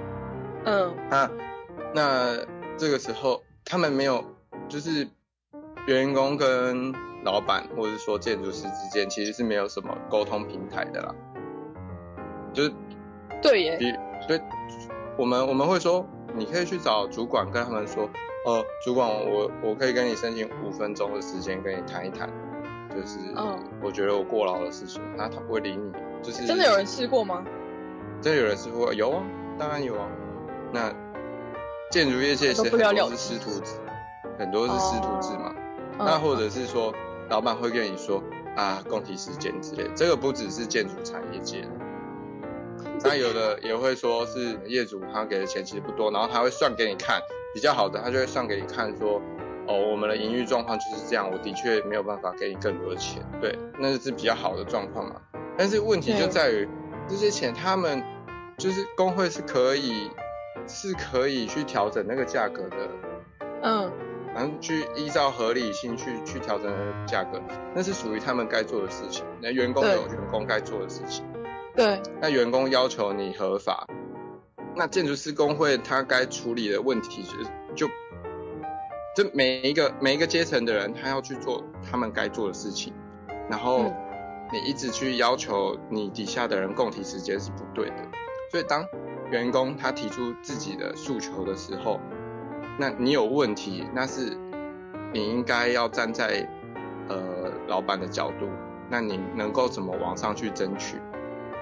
[0.64, 1.30] 嗯，那
[1.94, 2.36] 那
[2.76, 4.24] 这个时候他们没有
[4.68, 5.08] 就是。
[5.86, 6.92] 员工跟
[7.24, 11.14] 老板，或者说建筑师之间，其实是没有什么沟通平台的啦。
[12.52, 12.72] 就是
[13.42, 14.40] 对耶，所以
[15.16, 18.08] 我们我们会说，你可以去找主管，跟他们说，
[18.44, 22.28] 哦、呃，主管，我我可以跟你申请五分钟的时间，跟你谈一谈，
[22.90, 23.18] 就是
[23.82, 25.92] 我觉得我过劳的事情，那他不会理你。
[26.22, 27.44] 就是真的有人试过吗？
[28.20, 28.92] 真的有人试过？
[28.92, 29.22] 有啊，
[29.58, 30.08] 当然有啊。
[30.72, 30.94] 那
[31.90, 33.72] 建筑业界是很多是师徒制，
[34.38, 35.54] 很多是师徒制嘛。
[35.98, 36.94] 那或者是说，
[37.28, 38.22] 老板会跟你说
[38.56, 41.68] 啊，供体时间之类，这个不只是建筑产业界的，
[43.02, 47.20] 那有的也会说是业主他给的钱其实不多，然后他会算给你看，
[47.52, 49.20] 比较好的他就会算给你看说，
[49.66, 55.16] 哦，我们的营运状况就是这样，我的确没有办法给你更多的钱，对，那是比较好的状况嘛。
[55.56, 56.68] 但是问题就在于
[57.08, 58.02] 这些钱，他们
[58.56, 60.10] 就是工会是可以
[60.66, 62.76] 是可以去调整那个价格的，
[63.62, 63.92] 嗯。
[64.32, 66.72] 然后去依照合理性去去调整
[67.04, 67.42] 价格，
[67.74, 69.24] 那是属于他们该做的事情。
[69.40, 71.24] 那员工有员工该做的事情。
[71.74, 72.00] 对。
[72.20, 73.84] 那员工要求你合法，
[74.74, 77.88] 那建筑师工会他该处理的问题就是就
[79.14, 82.92] 这每一个每一个阶层的人，他要去做他们该做的事情。
[83.50, 83.92] 然后
[84.52, 87.96] 你一直去要求你底下的人共体时间是不对的。
[88.50, 88.86] 所以当
[89.30, 92.00] 员工他提出自己的诉求的时候，
[92.78, 94.36] 那你有问题，那是
[95.12, 96.48] 你应该要站在
[97.08, 98.48] 呃老板的角度，
[98.88, 100.96] 那你能够怎么往上去争取，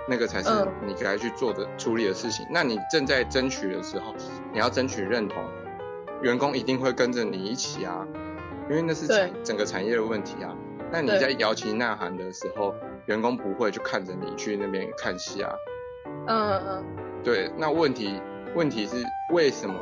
[0.08, 0.50] 那个才是
[0.86, 2.46] 你该去做的处理的事情。
[2.50, 4.14] 那你正在争取的时候，
[4.52, 5.42] 你要争取认同，
[6.22, 8.06] 员工一定会跟着你一起啊，
[8.68, 10.54] 因为那是产整个产业的问题啊。
[10.90, 12.74] 那你在摇旗呐喊的时候，
[13.06, 15.52] 员工不会就看着你去那边看戏啊。
[16.26, 16.84] 嗯嗯嗯。
[17.22, 18.20] 对，那问题
[18.54, 18.96] 问题是
[19.32, 19.74] 为什么？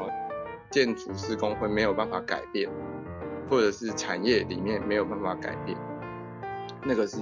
[0.68, 2.68] 建筑施工会没有办法改变，
[3.48, 5.78] 或者是产业里面没有办法改变，
[6.82, 7.18] 那个是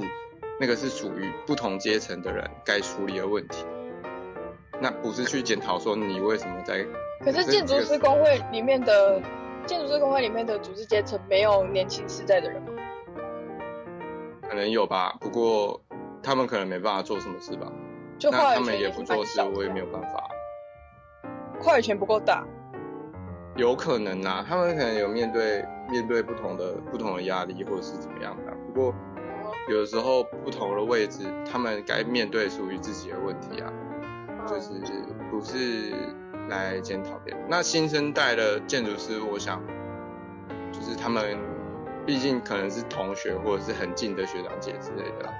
[0.60, 3.64] 那个是属于不同阶层的人该处理的问题。
[4.80, 6.84] 那不是去检讨说你为什么在。
[7.20, 9.20] 可是建筑师工会里面的
[9.66, 12.68] 建筑师工会里面的组织阶层没有年轻世代的人吗？
[14.48, 15.80] 可能有吧，不过
[16.22, 17.72] 他们可能没办法做什么事吧。
[18.18, 20.28] 就那他们也不做事，我也没有办法。
[21.60, 22.44] 话语权不够大。
[23.56, 28.52] 有可能啊，他们可能有面对面对不同的不同的压力，或者是怎么样的。
[28.66, 28.94] 不过
[29.68, 33.72] 有的时候不同的位置，他们该面对属于自己的问题啊，
[34.46, 34.70] 就是
[35.30, 35.94] 不是
[36.48, 37.42] 来检讨别人。
[37.48, 39.62] 那新生代的建筑师，我想
[40.70, 41.38] 就是他们
[42.04, 45.32] 毕竟可能是同学或者是很近的学长姐之类的，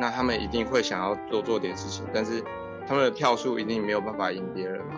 [0.00, 2.42] 那他们一定会想要多做点事情，但是
[2.86, 4.94] 他们的票数一定没有办法赢别人嘛。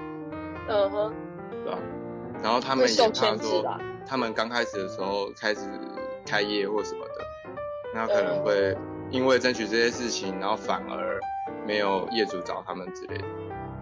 [0.69, 1.13] 嗯哼，
[1.65, 1.79] 对吧？
[2.43, 5.61] 然后他们也怕说，他们刚开始的时候开始
[6.25, 7.25] 开业或什么的，
[7.95, 8.77] 那可能会
[9.11, 11.19] 因为争取这些事情，然后反而
[11.67, 13.25] 没有业主找他们之类的。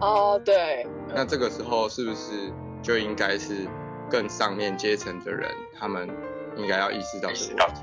[0.01, 0.87] 哦，对。
[1.07, 3.67] 那这个时候是不是就应该是
[4.09, 6.09] 更上面阶层的人，他们
[6.55, 7.81] 应该要意识到这个问题？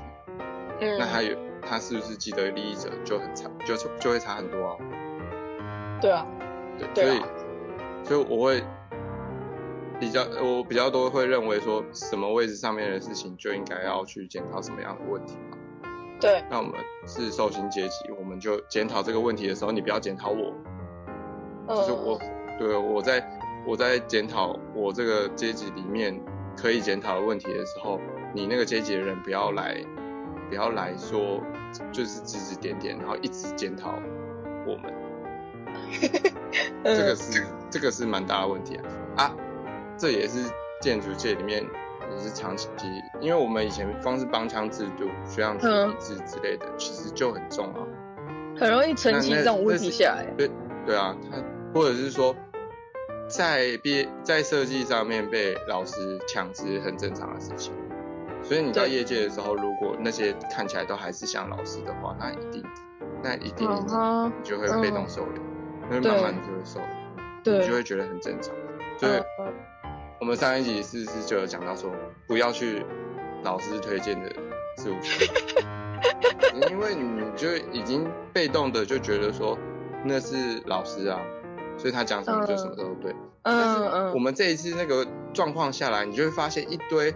[0.81, 0.97] 嗯。
[0.99, 4.77] 那他有他是不是既得利益者就很差，就就会差很多啊？
[6.01, 6.25] 对啊。
[6.93, 7.21] 对，所以
[8.03, 8.63] 所以我会。
[9.99, 15.56] 比较我比较多会认为说，什么位置上面的事情就应该要去检讨什么样的问题嘛。
[16.19, 16.43] 对。
[16.49, 16.73] 那我们
[17.05, 20.53] 是受薪阶级，我们就检讨这个问题的时候，你不要检讨我。
[21.67, 21.75] 嗯。
[21.75, 22.19] 就是我，
[22.57, 26.19] 对，我在我在检讨我这个阶级里面
[26.55, 27.99] 可以检讨的问题的时候，
[28.33, 29.83] 你那个阶级的人不要来，
[30.49, 31.41] 不要来说，
[31.91, 33.93] 就是指指点点，然后一直检讨
[34.65, 34.93] 我们。
[36.83, 38.83] 这个是这个是蛮大的问题啊。
[39.17, 39.35] 啊
[39.97, 40.49] 这也是
[40.79, 41.65] 建筑界里面
[42.11, 42.67] 也是长期，
[43.19, 47.81] 因为我们以前光是帮腔制度、学长学弟制之类的，嗯、其实就很重啊，
[48.59, 50.25] 很容易沉积这种问题下来。
[50.37, 50.49] 对
[50.85, 51.37] 对啊，他
[51.73, 52.35] 或者是说，
[53.27, 57.73] 在毕在设计上面被老师抢是很正常的事情。
[58.43, 62.63] 所以你到业界的时候，如果那些看起来都还是像老师的话，那一定，
[63.21, 65.41] 那一定你就会被动收敛，
[65.89, 68.53] 那、嗯、慢慢就会收敛，你就会觉得很正常。
[68.97, 69.11] 所以
[70.19, 71.91] 我们上一集是不是就有讲到说，
[72.27, 72.85] 不要去
[73.43, 74.29] 老师推荐的
[74.77, 75.27] 事务所，
[76.69, 79.57] 因为你就已经被动的就觉得说
[80.03, 81.19] 那是老师啊，
[81.77, 83.11] 所以他讲什么就什么都对。
[83.11, 87.13] 嗯、但是我们这一次那个状况下来，你就会发现一堆。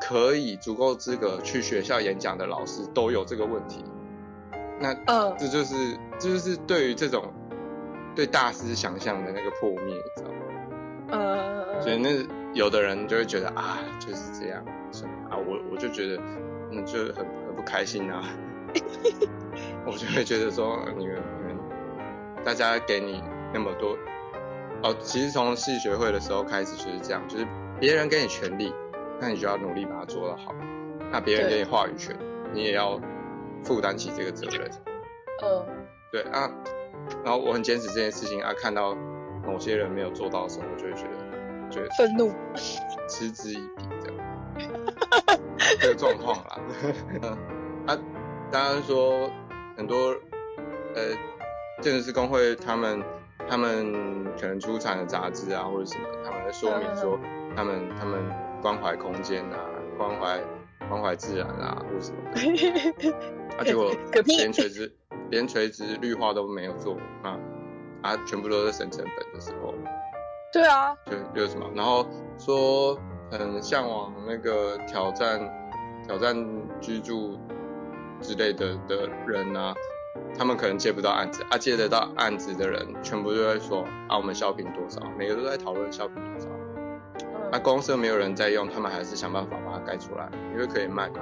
[0.00, 3.82] 可以足够资格去学校演讲的老师都有这个问题，
[4.78, 4.92] 那
[5.38, 7.32] 这就是这就是对于这种
[8.14, 10.43] 对大师想象的那个破灭，你知道吗？
[11.08, 12.10] 呃，所以那
[12.54, 14.64] 有的人就会觉得啊，就是这样，
[15.30, 16.20] 啊，我我就觉得
[16.70, 18.22] 嗯，就很很不开心啊，
[19.86, 21.56] 我就会觉得说你们你们
[22.44, 23.96] 大家给你那么多
[24.82, 27.46] 哦，其实从系学会的时候开始就是这样，就是
[27.78, 28.72] 别人给你权利。
[29.20, 30.52] 那你就要努力把它做得好。
[31.12, 32.14] 那别人给你话语权，
[32.52, 33.00] 你也要
[33.62, 34.68] 负担起这个责任。
[35.40, 35.64] 嗯，
[36.10, 36.50] 对啊。
[37.24, 38.94] 然后我很坚持这件事情啊，看到
[39.46, 42.32] 某些人没有做到的时候，我就会觉得，觉得愤怒，
[43.08, 44.16] 嗤之以鼻这样。
[45.80, 46.60] 这个状况啦。
[47.22, 47.38] 嗯
[47.86, 47.98] 啊，
[48.50, 49.30] 当然说
[49.76, 50.14] 很多
[50.94, 51.02] 呃，
[51.82, 53.02] 建筑师工会他们
[53.48, 57.18] 他们可能出产的杂志啊或者什么，他们在说明说
[57.56, 58.20] 他们他们。
[58.64, 59.60] 关怀空间啊，
[59.98, 60.40] 关怀
[60.88, 63.12] 关怀自然啊，或什么的，
[63.60, 64.90] 啊，结果连垂直
[65.28, 67.38] 连垂直绿化都没有做啊，
[68.04, 69.74] 啊，全部都是省成本的时候，
[70.52, 72.06] 对啊，就就是什么，然后
[72.38, 72.96] 说
[73.30, 75.40] 很向往那个挑战
[76.06, 76.36] 挑战
[76.82, 77.38] 居住
[78.20, 79.74] 之类的的人啊，
[80.38, 86.46] 他们可能接不到案子，啊，接得到案子的人，全部都在说啊，我们效品多少，每个都在讨论效品多少。
[87.50, 91.20] 那、啊、公司没有人在用，他们还是想办法把它盖出来，因为可以卖嘛。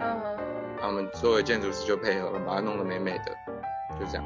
[0.00, 0.36] 嗯。
[0.78, 3.24] 他们作为建筑师就配合，把它弄得美美的，
[3.98, 4.24] 就这样。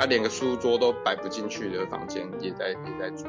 [0.00, 3.26] 他、啊、连个书桌都摆不进去的房间也在也在住。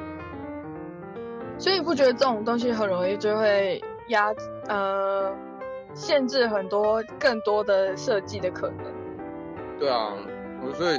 [1.58, 4.34] 所以你不觉得这种东西很容易就会压
[4.70, 5.36] 呃
[5.94, 8.86] 限制很多更多的设计的可能？
[9.78, 10.14] 对啊，
[10.66, 10.98] 我所以。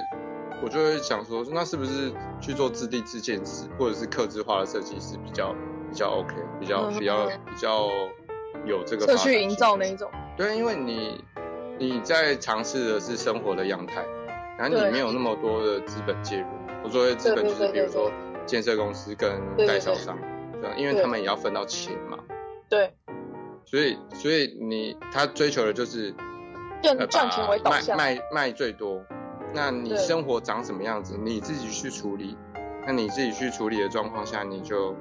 [0.64, 5.52] 我就会想说，那是不是去做自地自建师，或者是刻字化的设计师比较
[5.90, 7.88] 比较 OK，比较比较比较
[8.64, 10.08] 有这个社区营造那一种？
[10.36, 11.24] 对，因为你
[11.80, 14.06] 你在尝试的是生活的样态，
[14.62, 16.46] 然后你没有那么多的资本介入。
[16.84, 18.08] 我说的资本就是比如说
[18.46, 20.16] 建设公司跟代销商，
[20.60, 22.16] 对，因为他们也要分到钱嘛。
[22.68, 22.92] 对。
[23.64, 26.14] 所以所以你他追求的就是
[26.80, 29.02] 赚赚钱为导向，卖卖卖最多。
[29.52, 32.36] 那你生活长什么样子，你自己去处理。
[32.86, 34.94] 那你自己去处理的状况下，你就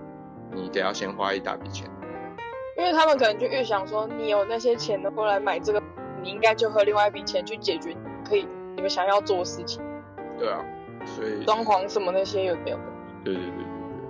[0.52, 1.88] 你得要先花一大笔钱。
[2.78, 5.82] 因为他们可能就预想说，你有那些钱能够来买这个，
[6.24, 7.96] 你应该就和另外一笔钱去解决
[8.28, 9.82] 可以你们想要做的事情。
[10.38, 10.64] 对啊，
[11.06, 12.80] 所以装潢什么那些有没有？
[13.24, 13.64] 对对对对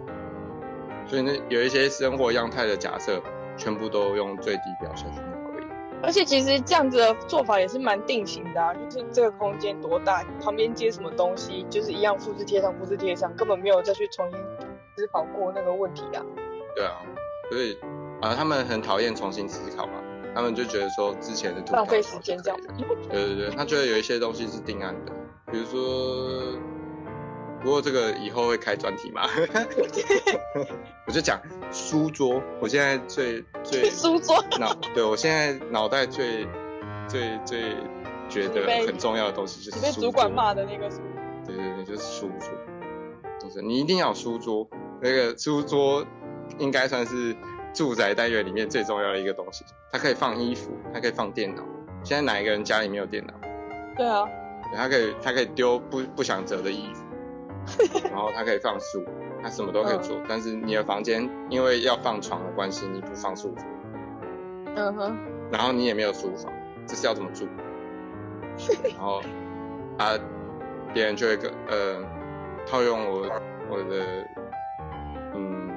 [0.06, 1.08] 对。
[1.08, 3.22] 所以那有一些生活样态的假设，
[3.58, 5.22] 全部都用最低标下去。
[6.04, 14.40] 而且其实这样子的做法也是蛮定型的啊，就是这个空间多大，旁边接什么东西，就是一样复制贴上，复制贴上，根本没有再去重新
[14.96, 16.26] 思考过那个问题啊。
[16.76, 16.98] 对啊，
[17.52, 17.78] 所以
[18.20, 19.94] 啊，他们很讨厌重新思考嘛，
[20.34, 22.60] 他们就觉得说之前的浪费时间这样。
[23.10, 25.12] 对对对，他觉得有一些东西是定案的，
[25.52, 26.60] 比如说。
[27.64, 29.30] 不过这个以后会开专题嘛？
[31.06, 31.40] 我就讲
[31.72, 36.48] 书桌，我现在最最 书桌脑，对我现在脑袋最
[37.08, 37.76] 最最
[38.28, 39.80] 觉得很重要的东西就是。
[39.80, 41.02] 被主管骂的那个书。
[41.46, 42.50] 对对对，就是书桌。
[43.40, 44.68] 就是你一定要有书桌，
[45.00, 46.04] 那个书桌
[46.58, 47.36] 应该算是
[47.76, 49.64] 住宅单元里面最重要的一个东西。
[49.92, 51.64] 它可以放衣服，它可以放电脑。
[52.04, 53.34] 现在哪一个人家里没有电脑？
[53.98, 54.26] 对啊。
[54.74, 57.04] 它可以它可以丢不不想折的衣服。
[58.10, 59.04] 然后它可以放书，
[59.44, 63.66] 它什么都可以做，嗯、但是你的房间因为要放床的关系，你不放书桌。
[64.76, 65.18] 嗯哼。
[65.52, 66.52] 然后你也没有书房，
[66.88, 67.48] 这是要怎么住？
[68.96, 69.22] 然后
[69.98, 70.18] 啊，
[70.94, 72.02] 别人就会跟呃
[72.66, 73.30] 套用我
[73.70, 74.26] 我的
[75.36, 75.71] 嗯，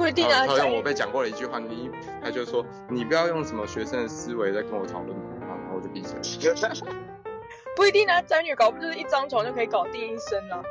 [0.00, 0.46] 不一定啊。
[0.46, 1.90] 套用我被讲过的一句话，你
[2.24, 6.16] 他就说你不要用什么学生的思维在跟我讨论，然后我就闭嘴。
[7.76, 10.62] 不一定啊，宅女搞不就是一张床就可以搞定一生啊？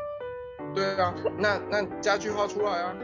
[0.73, 2.95] 对啊，那那家具画出来啊，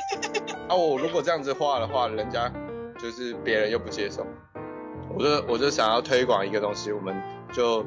[0.68, 2.50] 啊，我如果这样子画的话，人家
[2.98, 4.26] 就是别人又不接受，
[5.14, 7.14] 我就我就想要推广一个东西，我们
[7.52, 7.82] 就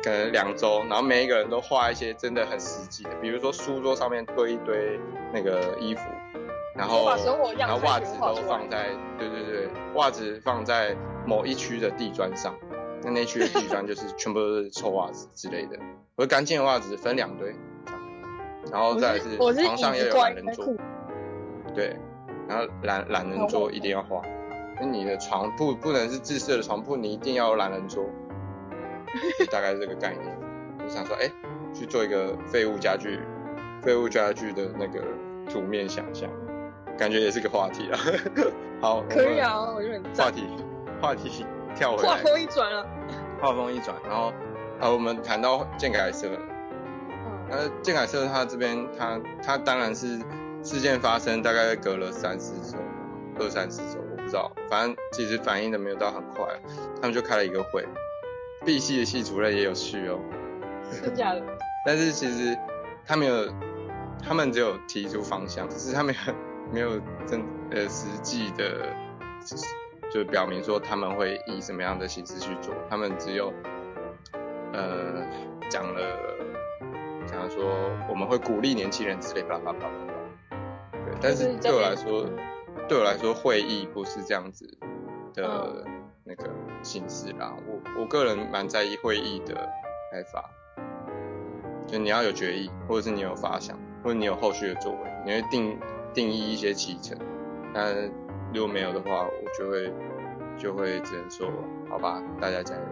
[0.00, 4.98] 可能两周，然后每一个人都画一些真的很实际的，比如说书桌上面堆一堆
[5.32, 6.02] 那个衣服，
[6.76, 7.08] 然后
[7.56, 10.96] 然后袜子都放在，对对对，袜子放在
[11.26, 12.54] 某一区的地砖上，
[13.02, 15.78] 那那区的地砖就是 全部都是臭袜子之类的，
[16.16, 17.54] 而干净的袜子分两堆。
[18.72, 20.66] 然后再来是床上要有懒人桌，
[21.72, 21.96] 对，
[22.48, 24.20] 然后懒懒人桌一定要画，
[24.80, 28.04] 那你的床铺不能是自设的床铺，你一定要有懒人桌，
[29.52, 30.36] 大概是这个概念。
[30.82, 31.30] 我想说，哎，
[31.72, 33.20] 去做一个废物家具，
[33.82, 35.00] 废物家具的那个
[35.48, 36.28] 图面想象，
[36.98, 37.98] 感觉也是个话题啊。
[38.80, 40.26] 好，可以啊，我觉得很赞。
[40.26, 40.46] 话题，
[41.00, 42.08] 话题跳回来。
[42.10, 42.86] 话锋一转了。
[43.40, 44.32] 话锋一转，然后
[44.80, 46.28] 啊，我们谈到建改色。
[47.48, 50.18] 那建改社他这边，他他当然是
[50.62, 52.76] 事件发生大概隔了三四周，
[53.38, 56.44] 二三四周，我不知道，反正其实反应的没有到很快，
[57.00, 57.86] 他们就开了一个会
[58.64, 60.18] ，B 系的系主任也有去哦，
[61.00, 61.42] 真假的？
[61.86, 62.58] 但是其实
[63.06, 63.48] 他没有，
[64.20, 66.12] 他们只有提出方向，只是他们
[66.72, 68.88] 没有真呃实际的，
[70.10, 73.52] 就表明说他们会以什么样的形式去做，他们只有
[74.72, 75.24] 呃
[75.68, 76.34] 讲了。
[77.28, 77.64] 讲说
[78.08, 80.56] 我们会鼓励年轻人之类，叭叭叭叭叭。
[81.04, 82.24] 对，但是对我来说，
[82.88, 84.64] 对我来说会议不是这样子
[85.34, 85.84] 的
[86.22, 86.48] 那个
[86.84, 87.52] 形式啦。
[87.66, 89.68] 我我个人蛮在意会议的
[90.12, 90.48] 开发，
[91.84, 95.76] 就你要有决议，或者是你有发想，或者你有后续的作为，你会定
[96.16, 97.16] 定义一些期程。
[97.72, 97.94] 但
[98.52, 99.92] 如果没有的话，我就会
[100.58, 101.48] 就会只能说
[101.88, 102.82] 好吧，大家加油。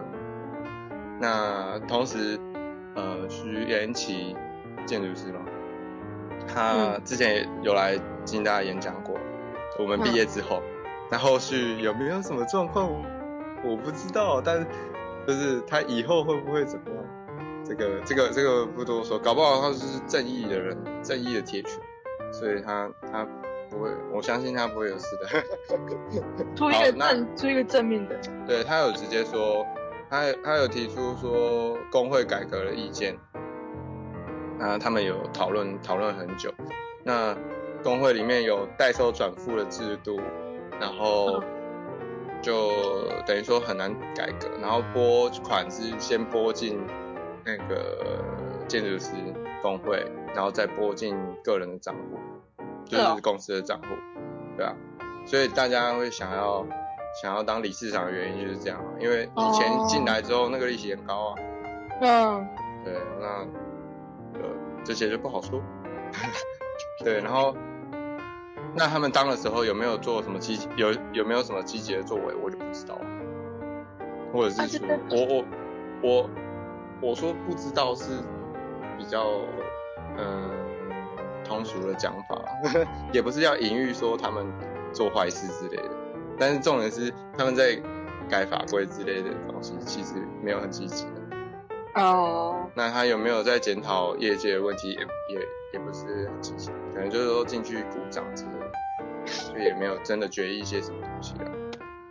[1.19, 2.39] 那同时。
[2.97, 4.33] 呃，徐延奇
[4.85, 5.41] 建筑师嘛，
[6.47, 9.19] 他之前也有来金大演讲过。
[9.77, 10.63] 我们毕业之后，
[11.11, 12.89] 那、嗯、后续有没有什么状况，
[13.65, 14.39] 我不知道。
[14.39, 14.67] 但是
[15.27, 17.03] 就是他以后会不会怎么样，
[17.65, 19.19] 这个这个这个不多说。
[19.19, 21.77] 搞不好他是正义的人，正义的铁拳，
[22.37, 23.25] 所以他他
[23.69, 25.27] 不会，我相信他不会有事的。
[26.55, 28.19] 出一个正，出一个正面的。
[28.45, 29.65] 对，他有直接说。
[30.07, 33.17] 他他有提出说工会改革的意见，
[34.59, 36.53] 那他们有讨论讨论很久。
[37.03, 37.35] 那
[37.83, 40.21] 工会里面有代收转付的制度，
[40.79, 41.43] 然后
[42.39, 42.69] 就
[43.25, 44.47] 等于说很难改革。
[44.61, 46.79] 然后拨款是先拨进
[47.43, 48.23] 那个
[48.67, 49.11] 建筑师
[49.63, 50.05] 工会，
[50.35, 52.19] 然后再拨进个人的账户，
[52.85, 53.85] 就是公司的账户，
[54.57, 54.75] 对啊。
[55.25, 56.63] 所以大家会想要。
[57.21, 61.35] 想要当理事长的原因就是这样，因为以前进来之后那个利息很高啊。
[62.01, 62.47] 嗯。
[62.83, 63.27] 对，那
[64.37, 64.49] 呃
[64.83, 65.61] 这些就不好说。
[67.05, 67.55] 对，然后
[68.75, 73.05] 那他们当的时候有没有做什么积极有有没有什么积极的作为，我就不知道了。
[74.33, 75.45] 或者是说，我我
[76.03, 76.29] 我
[77.01, 78.11] 我说不知道是
[78.97, 79.25] 比较
[80.17, 80.49] 嗯
[81.43, 82.41] 通俗的讲法，
[83.13, 84.45] 也不是要隐喻说他们
[84.91, 85.89] 做坏事之类的。
[86.37, 87.79] 但是重点是他们在
[88.29, 92.01] 改法规之类的东西，其实没有很积极的。
[92.01, 92.61] 哦。
[92.63, 92.71] Oh.
[92.73, 94.89] 那他有没有在检讨业界的问题？
[94.93, 95.41] 也也
[95.73, 101.51] 也不是很积极，可能就是说进去鼓掌之类的，所以也没有真的决议一些什么东西啊。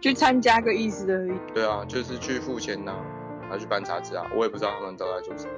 [0.00, 1.32] 去参加个意思而已。
[1.52, 3.04] 对啊，就是去付钱呐、啊，
[3.42, 5.52] 然后去办杂志啊，我也不知道他们都在做什么。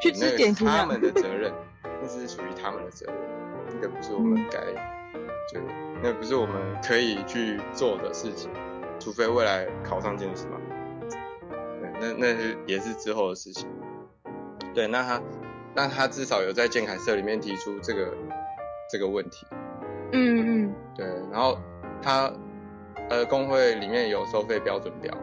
[0.00, 0.54] 去指点。
[0.54, 1.52] 他们的责任，
[2.02, 3.16] 那是属于他们的责任，
[3.74, 4.60] 那个不是我们该。
[5.52, 5.62] 对，
[6.02, 8.50] 那不是我们可以去做的事情，
[8.98, 10.58] 除非未来考上建筑师嘛。
[11.80, 13.68] 对，那那是也是之后的事情。
[14.74, 15.22] 对，那他
[15.74, 18.12] 那他至少有在建凯社里面提出这个
[18.90, 19.46] 这个问题。
[20.12, 20.74] 嗯嗯。
[20.96, 21.58] 对，然后
[22.02, 22.32] 他
[23.08, 25.16] 呃工会里面有收费标准表，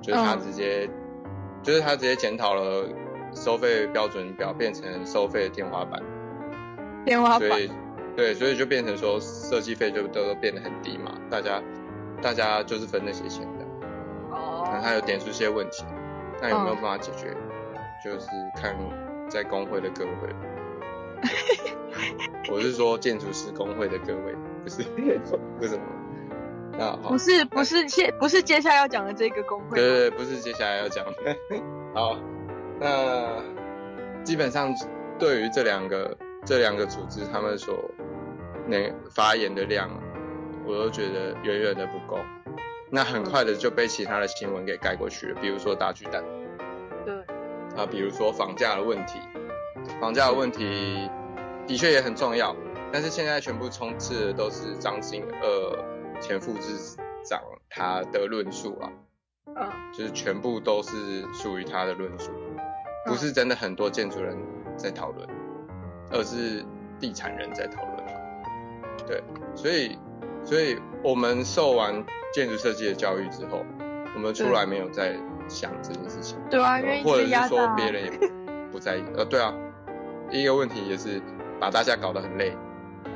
[0.00, 0.88] 就是他直接、
[1.24, 1.30] 嗯、
[1.62, 2.88] 就是他直接检讨了
[3.34, 6.02] 收费标准表，变成收费的天花板。
[7.04, 7.48] 天花板。
[7.48, 7.70] 所以
[8.16, 11.62] 对，所以就变成说设计费就都都变得很低嘛，大家
[12.20, 13.64] 大家就是分那些钱的。
[14.32, 14.62] 哦。
[14.66, 15.84] 可能他有点出一些问题，
[16.42, 17.30] 那有没有办法解决？
[17.30, 18.26] 哦、就是
[18.56, 18.76] 看
[19.28, 20.10] 在工会的各位。
[22.50, 25.82] 我是说建筑师工会的各位，不是为什么？
[26.78, 27.10] 那好。
[27.10, 29.76] 不是不是接不是接下来要讲的这个工会。
[29.76, 31.12] 对对对，不是接下来要讲的。
[31.94, 32.16] 好，
[32.80, 33.42] 那
[34.24, 34.74] 基本上
[35.18, 37.74] 对于这两个这两个组织，他们所
[38.66, 39.90] 那发言的量，
[40.66, 42.20] 我都觉得远远的不够。
[42.90, 46.22] 那很快的就被其他的新闻给盖过去了，比如说大巨蛋。
[47.04, 47.14] 对。
[47.76, 49.20] 啊，比如说房价的问题，
[50.00, 51.10] 房价的问题
[51.66, 52.56] 的确也很重要。
[52.90, 58.90] 但是现在全部充斥的都是张新二前副市长他的论述啊，
[59.54, 62.30] 嗯，就是全部都是属于他的论述，
[63.06, 64.36] 不是真的很多建筑人
[64.76, 65.28] 在讨论，
[66.10, 66.64] 而是
[67.00, 67.98] 地产人在讨论。
[69.06, 69.22] 对，
[69.54, 69.98] 所以，
[70.44, 73.64] 所以我们受完建筑设计的教育之后，
[74.14, 75.14] 我们出来没有在
[75.48, 78.10] 想这件事情，对啊，或者是说别人也
[78.70, 79.54] 不在意，呃，对啊，
[80.30, 81.22] 第一个问题也是
[81.58, 82.52] 把大家搞得很累，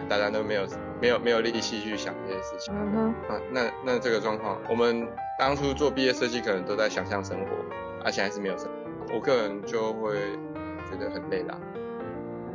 [0.09, 0.67] 大家都没有
[0.99, 2.93] 没有没有力气去想这些事情，嗯
[3.29, 5.07] 哼，啊，那那这个状况，我们
[5.39, 7.49] 当初做毕业设计可能都在想象生活，
[8.03, 8.82] 而且还是没有生活，
[9.13, 10.15] 我个人就会
[10.91, 11.59] 觉得很累啦，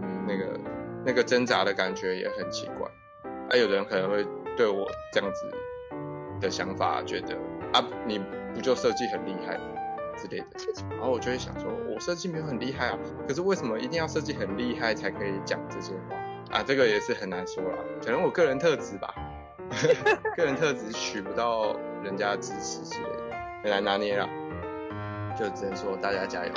[0.01, 0.60] 嗯，那个
[1.05, 2.89] 那个挣扎的感觉也很奇怪，
[3.49, 5.51] 啊，有人可能会对我这样子
[6.41, 7.36] 的想法觉得
[7.74, 8.20] 啊，你
[8.53, 9.60] 不就设计很厉害
[10.18, 10.45] 之类的，
[10.89, 12.97] 然后我就会想说，我设计没有很厉害啊，
[13.28, 16.16] 可是为什么一定要设计很厉害才可以讲这些话？
[16.58, 16.64] 啊？
[16.66, 19.14] 这个也是很难说啦，可能我个人特质吧，
[20.36, 24.28] 个人特质取不到人家支持之类的，很难拿捏啦，
[25.38, 26.51] 就只能说大家加油。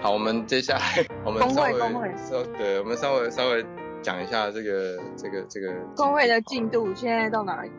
[0.00, 1.78] 好，我们接下来我们稍微
[2.16, 3.64] 稍对，我们稍微稍微
[4.02, 7.70] 讲一下这个这个这个工会的进度现在到哪里？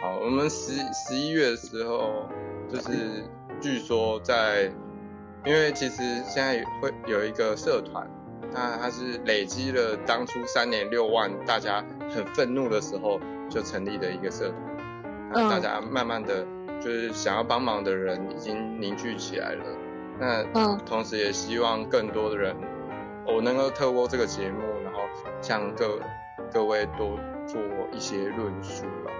[0.00, 2.28] 好，我们十十一月的时候，
[2.68, 3.24] 就是
[3.60, 4.70] 据说在，
[5.44, 8.08] 因为其实现在会有一个社团，
[8.52, 13.20] 那它是累积了当初三年六万大家很愤怒的时候
[13.50, 14.76] 就成立的一个社团，
[15.32, 16.46] 那大家慢慢的
[16.80, 19.64] 就是想要帮忙的人已经凝聚起来了，
[20.18, 22.56] 那嗯同时也希望更多的人，
[23.26, 25.00] 我能够透过这个节目，然后
[25.40, 26.00] 向各
[26.52, 27.60] 各位多做
[27.92, 29.12] 一些论述吧。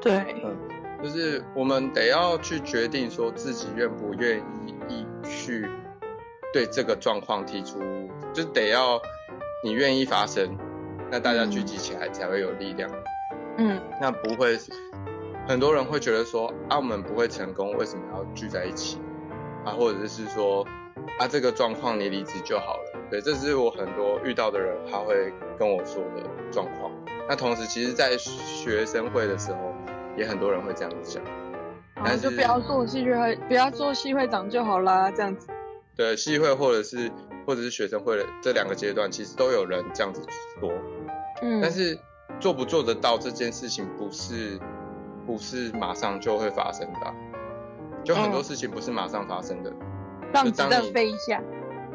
[0.00, 0.56] 对，嗯，
[1.02, 4.38] 就是我们得要去决定说自己愿不愿
[4.88, 5.68] 意去
[6.52, 7.80] 对这个状况提出，
[8.32, 9.00] 就得要
[9.62, 10.56] 你愿意发声，
[11.10, 12.90] 那大家聚集起来才会有力量。
[13.56, 14.58] 嗯，那不会，
[15.46, 18.98] 很多人会觉得说，啊，我们不会成功，为什么要聚在一起？
[19.64, 20.66] 啊，或者是说，
[21.18, 23.00] 啊，这个状况你离职就好了。
[23.10, 26.90] 对，这是我很多遇到的人他会跟我说的状况。
[27.28, 29.74] 那同时，其实，在学生会的时候，
[30.16, 31.22] 也很多人会这样子讲，
[32.02, 35.48] 但是就不要做系会，不要做系会长就好啦，这样子。
[35.94, 37.10] 对，系会或者是
[37.46, 40.22] 或者是学生会的这两个阶段，其实都有人这样子
[40.58, 40.72] 说。
[41.42, 41.60] 嗯。
[41.62, 41.98] 但是
[42.40, 44.58] 做不做得到这件事情，不是
[45.26, 47.14] 不是马上就会发生的，
[48.04, 49.72] 就很多事情不是马上发生的。
[50.32, 51.40] 让子弹飞一下。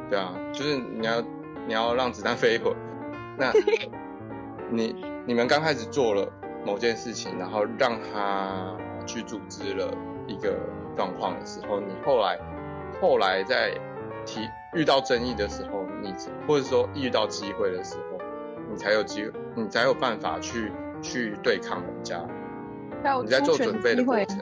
[0.09, 1.21] 对啊，就是你要
[1.67, 2.75] 你要让子弹飞一会儿，
[3.37, 3.51] 那
[4.71, 6.31] 你你们刚开始做了。
[6.65, 8.75] 某件事情，然后让他
[9.05, 9.93] 去组织了
[10.27, 10.57] 一个
[10.97, 12.37] 状况的时候，你后来
[12.99, 13.71] 后来在
[14.25, 14.41] 提
[14.73, 16.13] 遇到争议的时候，你
[16.45, 18.17] 或者说遇到机会的时候，
[18.69, 20.69] 你才有机会，你才有办法去
[21.01, 22.19] 去对抗人家。
[23.23, 24.41] 你在做准备的过程，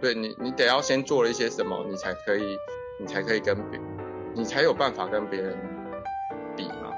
[0.00, 2.56] 对你，你得要先做了一些什么，你才可以，
[3.00, 3.80] 你才可以跟别，
[4.34, 5.56] 你才有办法跟别人
[6.56, 6.92] 比嘛。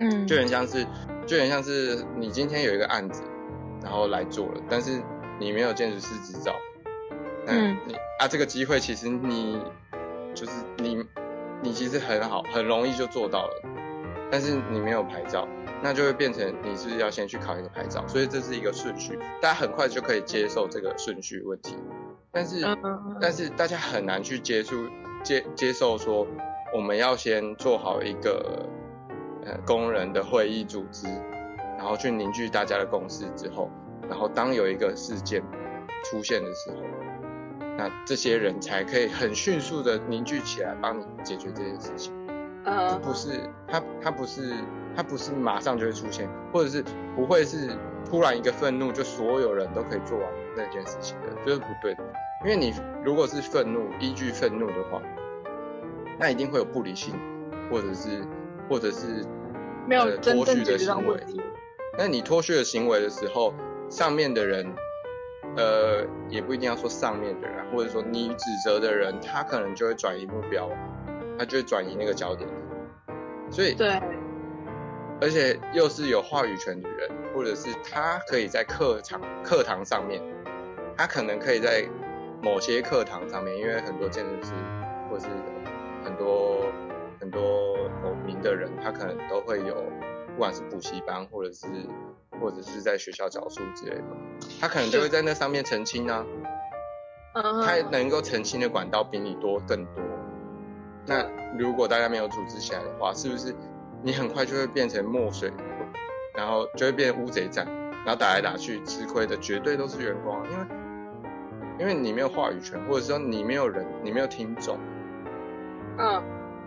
[0.00, 0.86] 嗯，就很像是，
[1.26, 3.22] 就很像是你今天有一个案子。
[3.82, 5.00] 然后来做了，但是
[5.38, 6.52] 你没有建筑师执照，
[7.46, 9.60] 嗯，你啊，这个机会其实你
[10.34, 11.04] 就是你，
[11.62, 13.62] 你其实很好，很容易就做到了，
[14.28, 15.46] 但是你没有牌照，
[15.86, 21.76] 那就会变成你是要先去考一个牌照，所以这是一个顺序，大家很快就可以接受这个顺序问题，
[22.32, 22.76] 但是
[23.20, 24.74] 但是大家很难去接触
[25.22, 26.26] 接接受说
[26.74, 28.68] 我们要先做好一个
[29.44, 31.06] 呃工人的会议组织。
[31.78, 33.70] 然后去凝聚大家的共识之后，
[34.08, 35.42] 然后当有一个事件
[36.04, 36.76] 出现的时候，
[37.76, 42.15] 那这些人才可以很迅速的凝聚起来帮你解决这件事情。
[42.66, 44.52] 呃、uh，不是他他不是
[44.94, 47.70] 他不是马上就会出现，或者是不会是
[48.04, 52.02] 突然一个愤怒就所有人都可以做完那件事情的，这、就是不对的。
[52.44, 55.00] 因为你如果是愤怒依据愤怒的话，
[56.18, 57.14] 那一定会有不理性，
[57.70, 58.22] 或者是
[58.68, 59.24] 或者是
[59.86, 61.20] 没有脱序的行为。
[61.96, 63.54] 那你脱序的行为的时候，
[63.88, 64.66] 上面的人，
[65.56, 70.68] 呃，也不一定要说上面的人，或者说你指责的人，他可能就会转移目标，
[71.38, 72.48] 他就会转移那个焦点。
[73.50, 74.00] 所以，对，
[75.20, 80.22] 而且又是有话语权的人，或者是他可以在课堂课堂上面，
[80.96, 81.88] 他可能可以在
[82.42, 84.52] 某些课堂上面，因为很多建筑师
[85.10, 85.26] 或是
[86.04, 86.66] 很多
[87.20, 87.40] 很多
[88.04, 89.84] 有名的人，他可能都会有。
[90.34, 91.66] 不管是补习班，或者是
[92.38, 94.04] 或者是在学校教书之类的，
[94.60, 96.22] 他可能就会在那上面澄清啊。
[97.32, 100.04] 他能够澄清的管道比你多更多。
[101.06, 101.24] 那
[101.56, 103.54] 如果大家没有组织起来的话，是不是
[104.02, 105.52] 你很快就会变成墨水？
[106.34, 107.66] 然后就会变乌贼战，
[108.04, 110.66] 然后打来打去，吃亏的绝对都是员工，因为
[111.80, 114.78] 因为你没有话语权，或者说你没有人，你没有听众，
[115.96, 116.22] 嗯，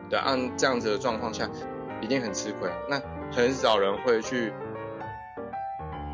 [0.10, 1.48] 对，按这样子的状况下，
[2.02, 2.76] 一定很吃亏啊。
[2.90, 3.00] 那
[3.32, 4.52] 很少人会去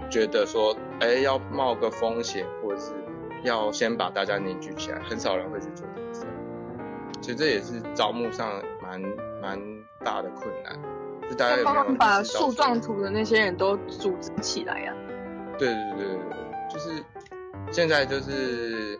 [0.10, 2.92] 觉得说，哎，要冒个风险，或者是
[3.44, 6.28] 要先把大家凝聚起来，很少人会去做这件事。
[7.26, 9.02] 其实这也是招募上蛮
[9.42, 9.60] 蛮
[10.04, 10.80] 大的困难。
[11.28, 15.58] 就大家帮忙把树状图的那些人都组织起来呀、啊？
[15.58, 17.04] 对对对对，就是
[17.72, 19.00] 现在就是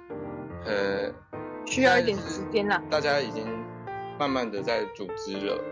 [0.66, 1.08] 呃
[1.68, 2.82] 需要一点时间啦。
[2.90, 3.46] 大家已经
[4.18, 5.64] 慢慢的在组织了。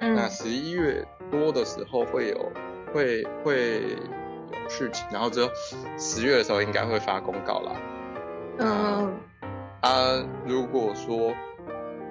[0.00, 0.16] 嗯。
[0.16, 2.52] 那十一月多的时候会有
[2.92, 3.96] 会会
[4.50, 5.48] 有事情，然后之后
[5.96, 7.72] 十月的时候应该会发公告啦。
[8.58, 9.16] 嗯。
[9.82, 11.32] 啊，如果说。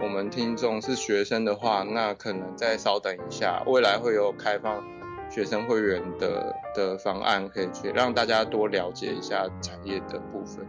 [0.02, 4.82] 我们听众是学生的话，那可能再稍等一下，未来会有开放
[5.30, 10.66] 学生会员的的方案可以去让大家多了解一下产业的部分，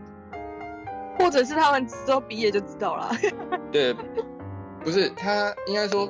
[1.19, 3.11] 或者是他们之后毕业就知道了。
[3.71, 3.95] 对，
[4.85, 6.09] 不是他应该说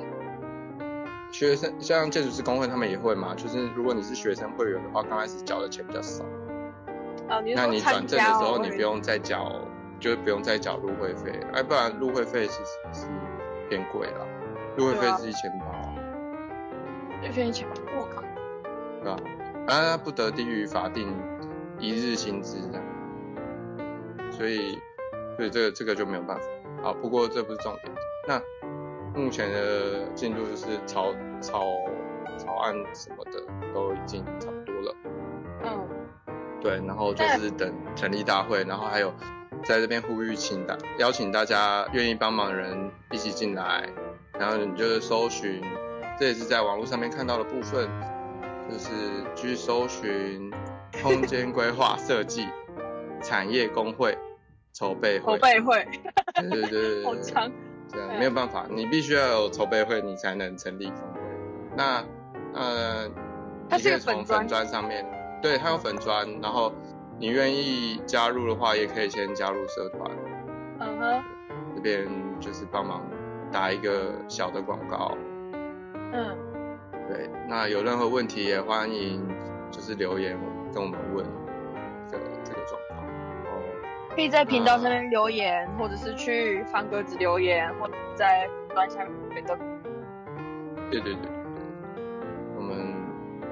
[1.31, 6.23] 学生像建筑师工会他们也会嘛，就是如果你是学生会员的话，刚开始缴的钱比较少，
[7.29, 9.61] 哦、那你转正的时候你不用再缴。
[10.01, 13.07] 就不用再缴入会费，哎，不然入会费其实是
[13.69, 14.27] 偏贵了，
[14.75, 15.65] 入会费是一千八，
[17.23, 18.23] 一千八，我靠，
[19.03, 19.17] 对吧？
[19.67, 21.07] 啊，不得低于法定
[21.77, 22.83] 一日薪资这样，
[24.31, 24.79] 所以，
[25.37, 26.43] 所以这个这个就没有办法。
[26.81, 27.93] 好，不过这不是重点。
[28.27, 28.41] 那
[29.13, 31.63] 目前的进度就是草草
[32.39, 33.39] 草案什么的
[33.71, 34.95] 都已经差不多了，
[35.63, 35.87] 嗯，
[36.59, 39.13] 对，然后就是等成立大会，然后还有。
[39.63, 43.87] 在这边呼吁，请大邀请大家愿意帮忙的人一起进来，
[44.39, 45.61] 然后你就是搜寻，
[46.19, 47.87] 这也是在网络上面看到的部分，
[48.69, 48.89] 就是
[49.35, 50.51] 去搜寻
[51.01, 52.47] 空间规划设计
[53.21, 54.17] 产业工会
[54.73, 55.33] 筹备会。
[55.33, 55.87] 筹备会。
[56.35, 57.05] 对对对对。
[57.05, 57.51] 好长。
[57.91, 61.19] 对，没有办法，你必须要有筹备会，你才能成立工会。
[61.75, 62.03] 那
[62.53, 63.07] 呃，
[63.69, 65.05] 你可以从粉砖上面，
[65.41, 66.73] 对，它有粉砖，然后。
[67.21, 70.09] 你愿意加入的话，也可以先加入社团。
[70.79, 71.23] 嗯哼。
[71.75, 72.07] 这边
[72.39, 73.03] 就是帮忙
[73.51, 75.15] 打一个小的广告。
[76.13, 76.35] 嗯。
[77.07, 79.23] 对，那有任何问题也欢迎
[79.69, 80.35] 就是留言
[80.73, 81.23] 跟我们问
[82.07, 83.05] 这个这个状况。
[83.05, 83.61] 哦。
[84.15, 89.55] 可以在频道上面留言，啊、或者是去方格子留言，或者在端下面都。
[90.89, 91.31] 对对对对。
[92.57, 92.95] 我们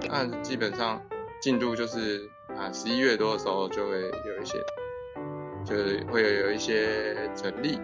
[0.09, 0.99] 按基本上
[1.39, 2.27] 进度就是。
[2.59, 4.61] 啊，十一月多的时候就会有一些，
[5.63, 7.79] 就是会有一些成立，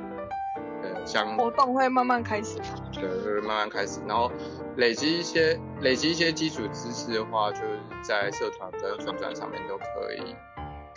[0.84, 2.60] 呃，像活动会慢慢开始，
[2.92, 4.30] 对，会慢慢开始，然后
[4.76, 10.36] 累积一些累积一些基础知识的话，就是在社团的转转上面都可以，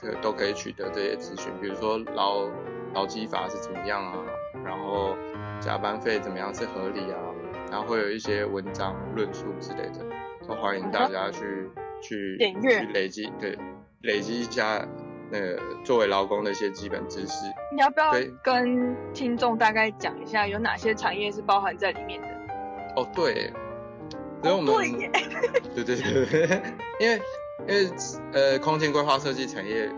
[0.01, 2.49] 可都可以取得这些资讯，比如说劳
[2.95, 4.18] 劳基法是怎么样啊，
[4.64, 5.16] 然后
[5.61, 7.18] 加班费怎么样是合理啊，
[7.70, 10.05] 然后会有一些文章论述之类的，
[10.49, 11.70] 都欢迎大家去。
[11.99, 13.59] 嗯去点阅去累积，对，
[14.03, 14.86] 累积一下
[15.32, 17.44] 那个作为劳工的一些基本知识。
[17.74, 22.28] 你要不要跟听众大概讲一下有哪些产业是包含在里面的？
[22.94, 23.53] 哦，对，
[24.42, 25.11] 所以我们、哦、对耶，
[25.74, 26.62] 对对对，
[27.01, 27.20] 因为
[27.66, 27.90] 因为
[28.32, 29.90] 呃，空间规划设计产业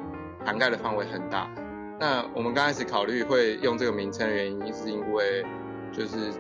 [0.45, 1.49] 涵盖的范围很大。
[1.99, 5.45] 那我们刚开始考虑会用这个名称的原因，是因为
[5.93, 6.33] 就是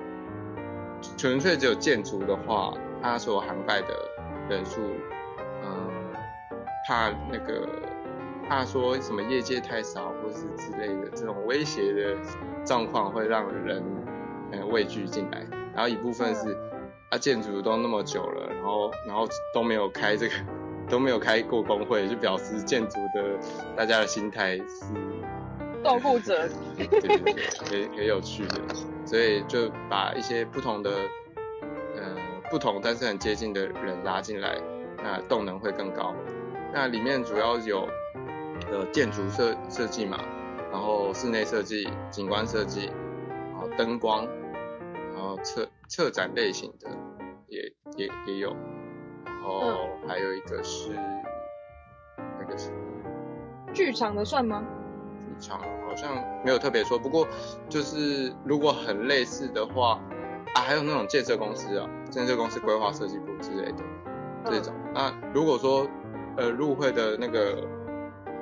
[1.19, 3.89] 纯粹只有建筑的话，它所涵盖的
[4.49, 4.81] 人数。
[6.91, 7.69] 怕那个，
[8.49, 12.17] 怕说什么业界太少，或是之类的这种威胁的
[12.65, 13.81] 状况，会让人
[14.51, 15.47] 呃畏惧进来。
[15.73, 16.59] 然后一部分是，
[17.11, 19.25] 啊建筑都那么久了，然后然后
[19.55, 20.35] 都没有开这个，
[20.89, 23.39] 都没有开过工会，就表示建筑的
[23.77, 24.93] 大家的心态是
[25.85, 27.35] 照顾者，对 对对，
[27.87, 28.61] 很很有趣的，
[29.07, 30.91] 所以就把一些不同的，
[31.95, 32.17] 呃
[32.51, 34.57] 不同但是很接近的人拉进来，
[34.97, 36.13] 那动能会更高。
[36.73, 37.89] 那里面主要有
[38.71, 40.19] 呃建筑设设计嘛，
[40.71, 42.87] 然后室内设计、景观设计，
[43.53, 44.27] 然后灯光，
[45.15, 46.89] 然后策策展类型的
[47.49, 48.55] 也也也有，
[49.25, 51.23] 然后还有一个是、嗯、
[52.39, 52.71] 那个是
[53.73, 54.65] 剧场的算吗？
[55.39, 56.15] 剧场好像
[56.45, 57.27] 没有特别说，不过
[57.69, 60.01] 就是如果很类似的话
[60.55, 63.79] 啊，还有那种建设公司啊，建设公司规划设计部之类的、
[64.45, 64.73] 嗯、这种。
[64.95, 65.89] 那如果说
[66.37, 67.67] 呃，入会的那个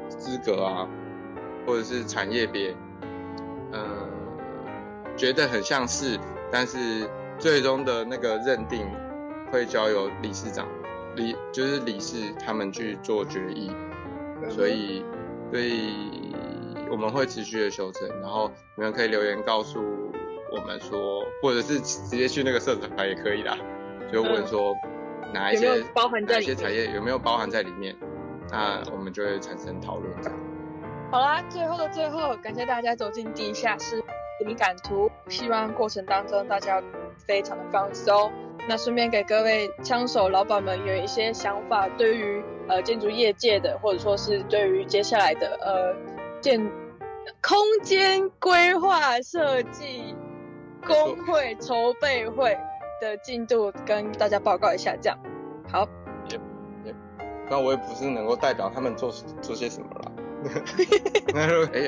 [0.08, 0.88] 资格啊，
[1.66, 2.74] 或者是产业别，
[3.72, 4.08] 嗯、呃，
[5.16, 6.18] 觉得很像是，
[6.50, 7.08] 但是
[7.38, 8.86] 最终的那个认定
[9.50, 10.66] 会交由理事长
[11.16, 13.70] 理就是理事他们去做决议，
[14.48, 15.04] 所以
[15.50, 16.34] 所以
[16.90, 19.80] 我们会持续的修正，然后你们可以留言告诉
[20.52, 23.58] 我们说，或者是直接去那个社团也可以啦，
[24.12, 24.74] 就问说
[25.32, 27.94] 哪一些包含在哪一些产业有没有包含在里面，
[28.50, 30.14] 那我们就会产生讨论。
[31.10, 34.02] 好啦，最后的最后，感谢大家走进地下室
[34.44, 36.82] 灵感图，希望过程当中大家
[37.26, 38.30] 非常的放松。
[38.68, 45.94] 那顺便给各位枪手老板们有一些想法，对于呃建筑业界的，或者说是对于接下来的呃
[46.42, 46.60] 建
[47.40, 50.14] 空间规划设计
[50.86, 52.58] 工会筹备会
[53.00, 54.96] 的进度，跟大家报告一下。
[55.00, 55.18] 这样，
[55.70, 55.88] 好。
[56.30, 56.38] 也
[56.84, 56.94] 也，
[57.50, 60.12] 那我也不是能够代表他们做做些什么了。
[61.34, 61.40] 那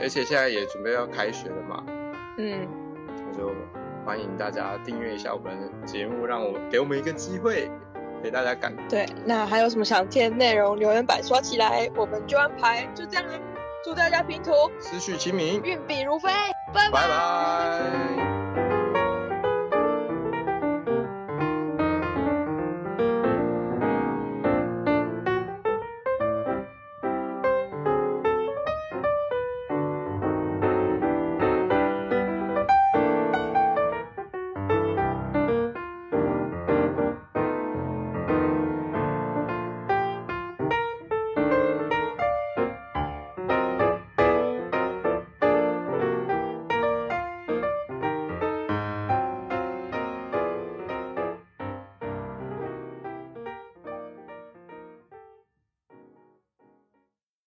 [0.02, 1.84] 而且现在也准备要开学了嘛。
[2.38, 2.66] 嗯。
[3.06, 3.50] 那就。
[4.02, 7.70] 欢迎大家订阅一下我们的节目，让我给我们一个机会
[8.22, 8.74] 给大家感。
[8.88, 12.88] 对，那还有什么想听的内容，留言板刷起来，我们就安排。
[12.94, 13.24] 就这样，
[13.84, 16.30] 祝大家拼图，思绪清明，运笔如飞，
[16.72, 16.92] 拜拜。
[16.92, 18.29] 拜拜。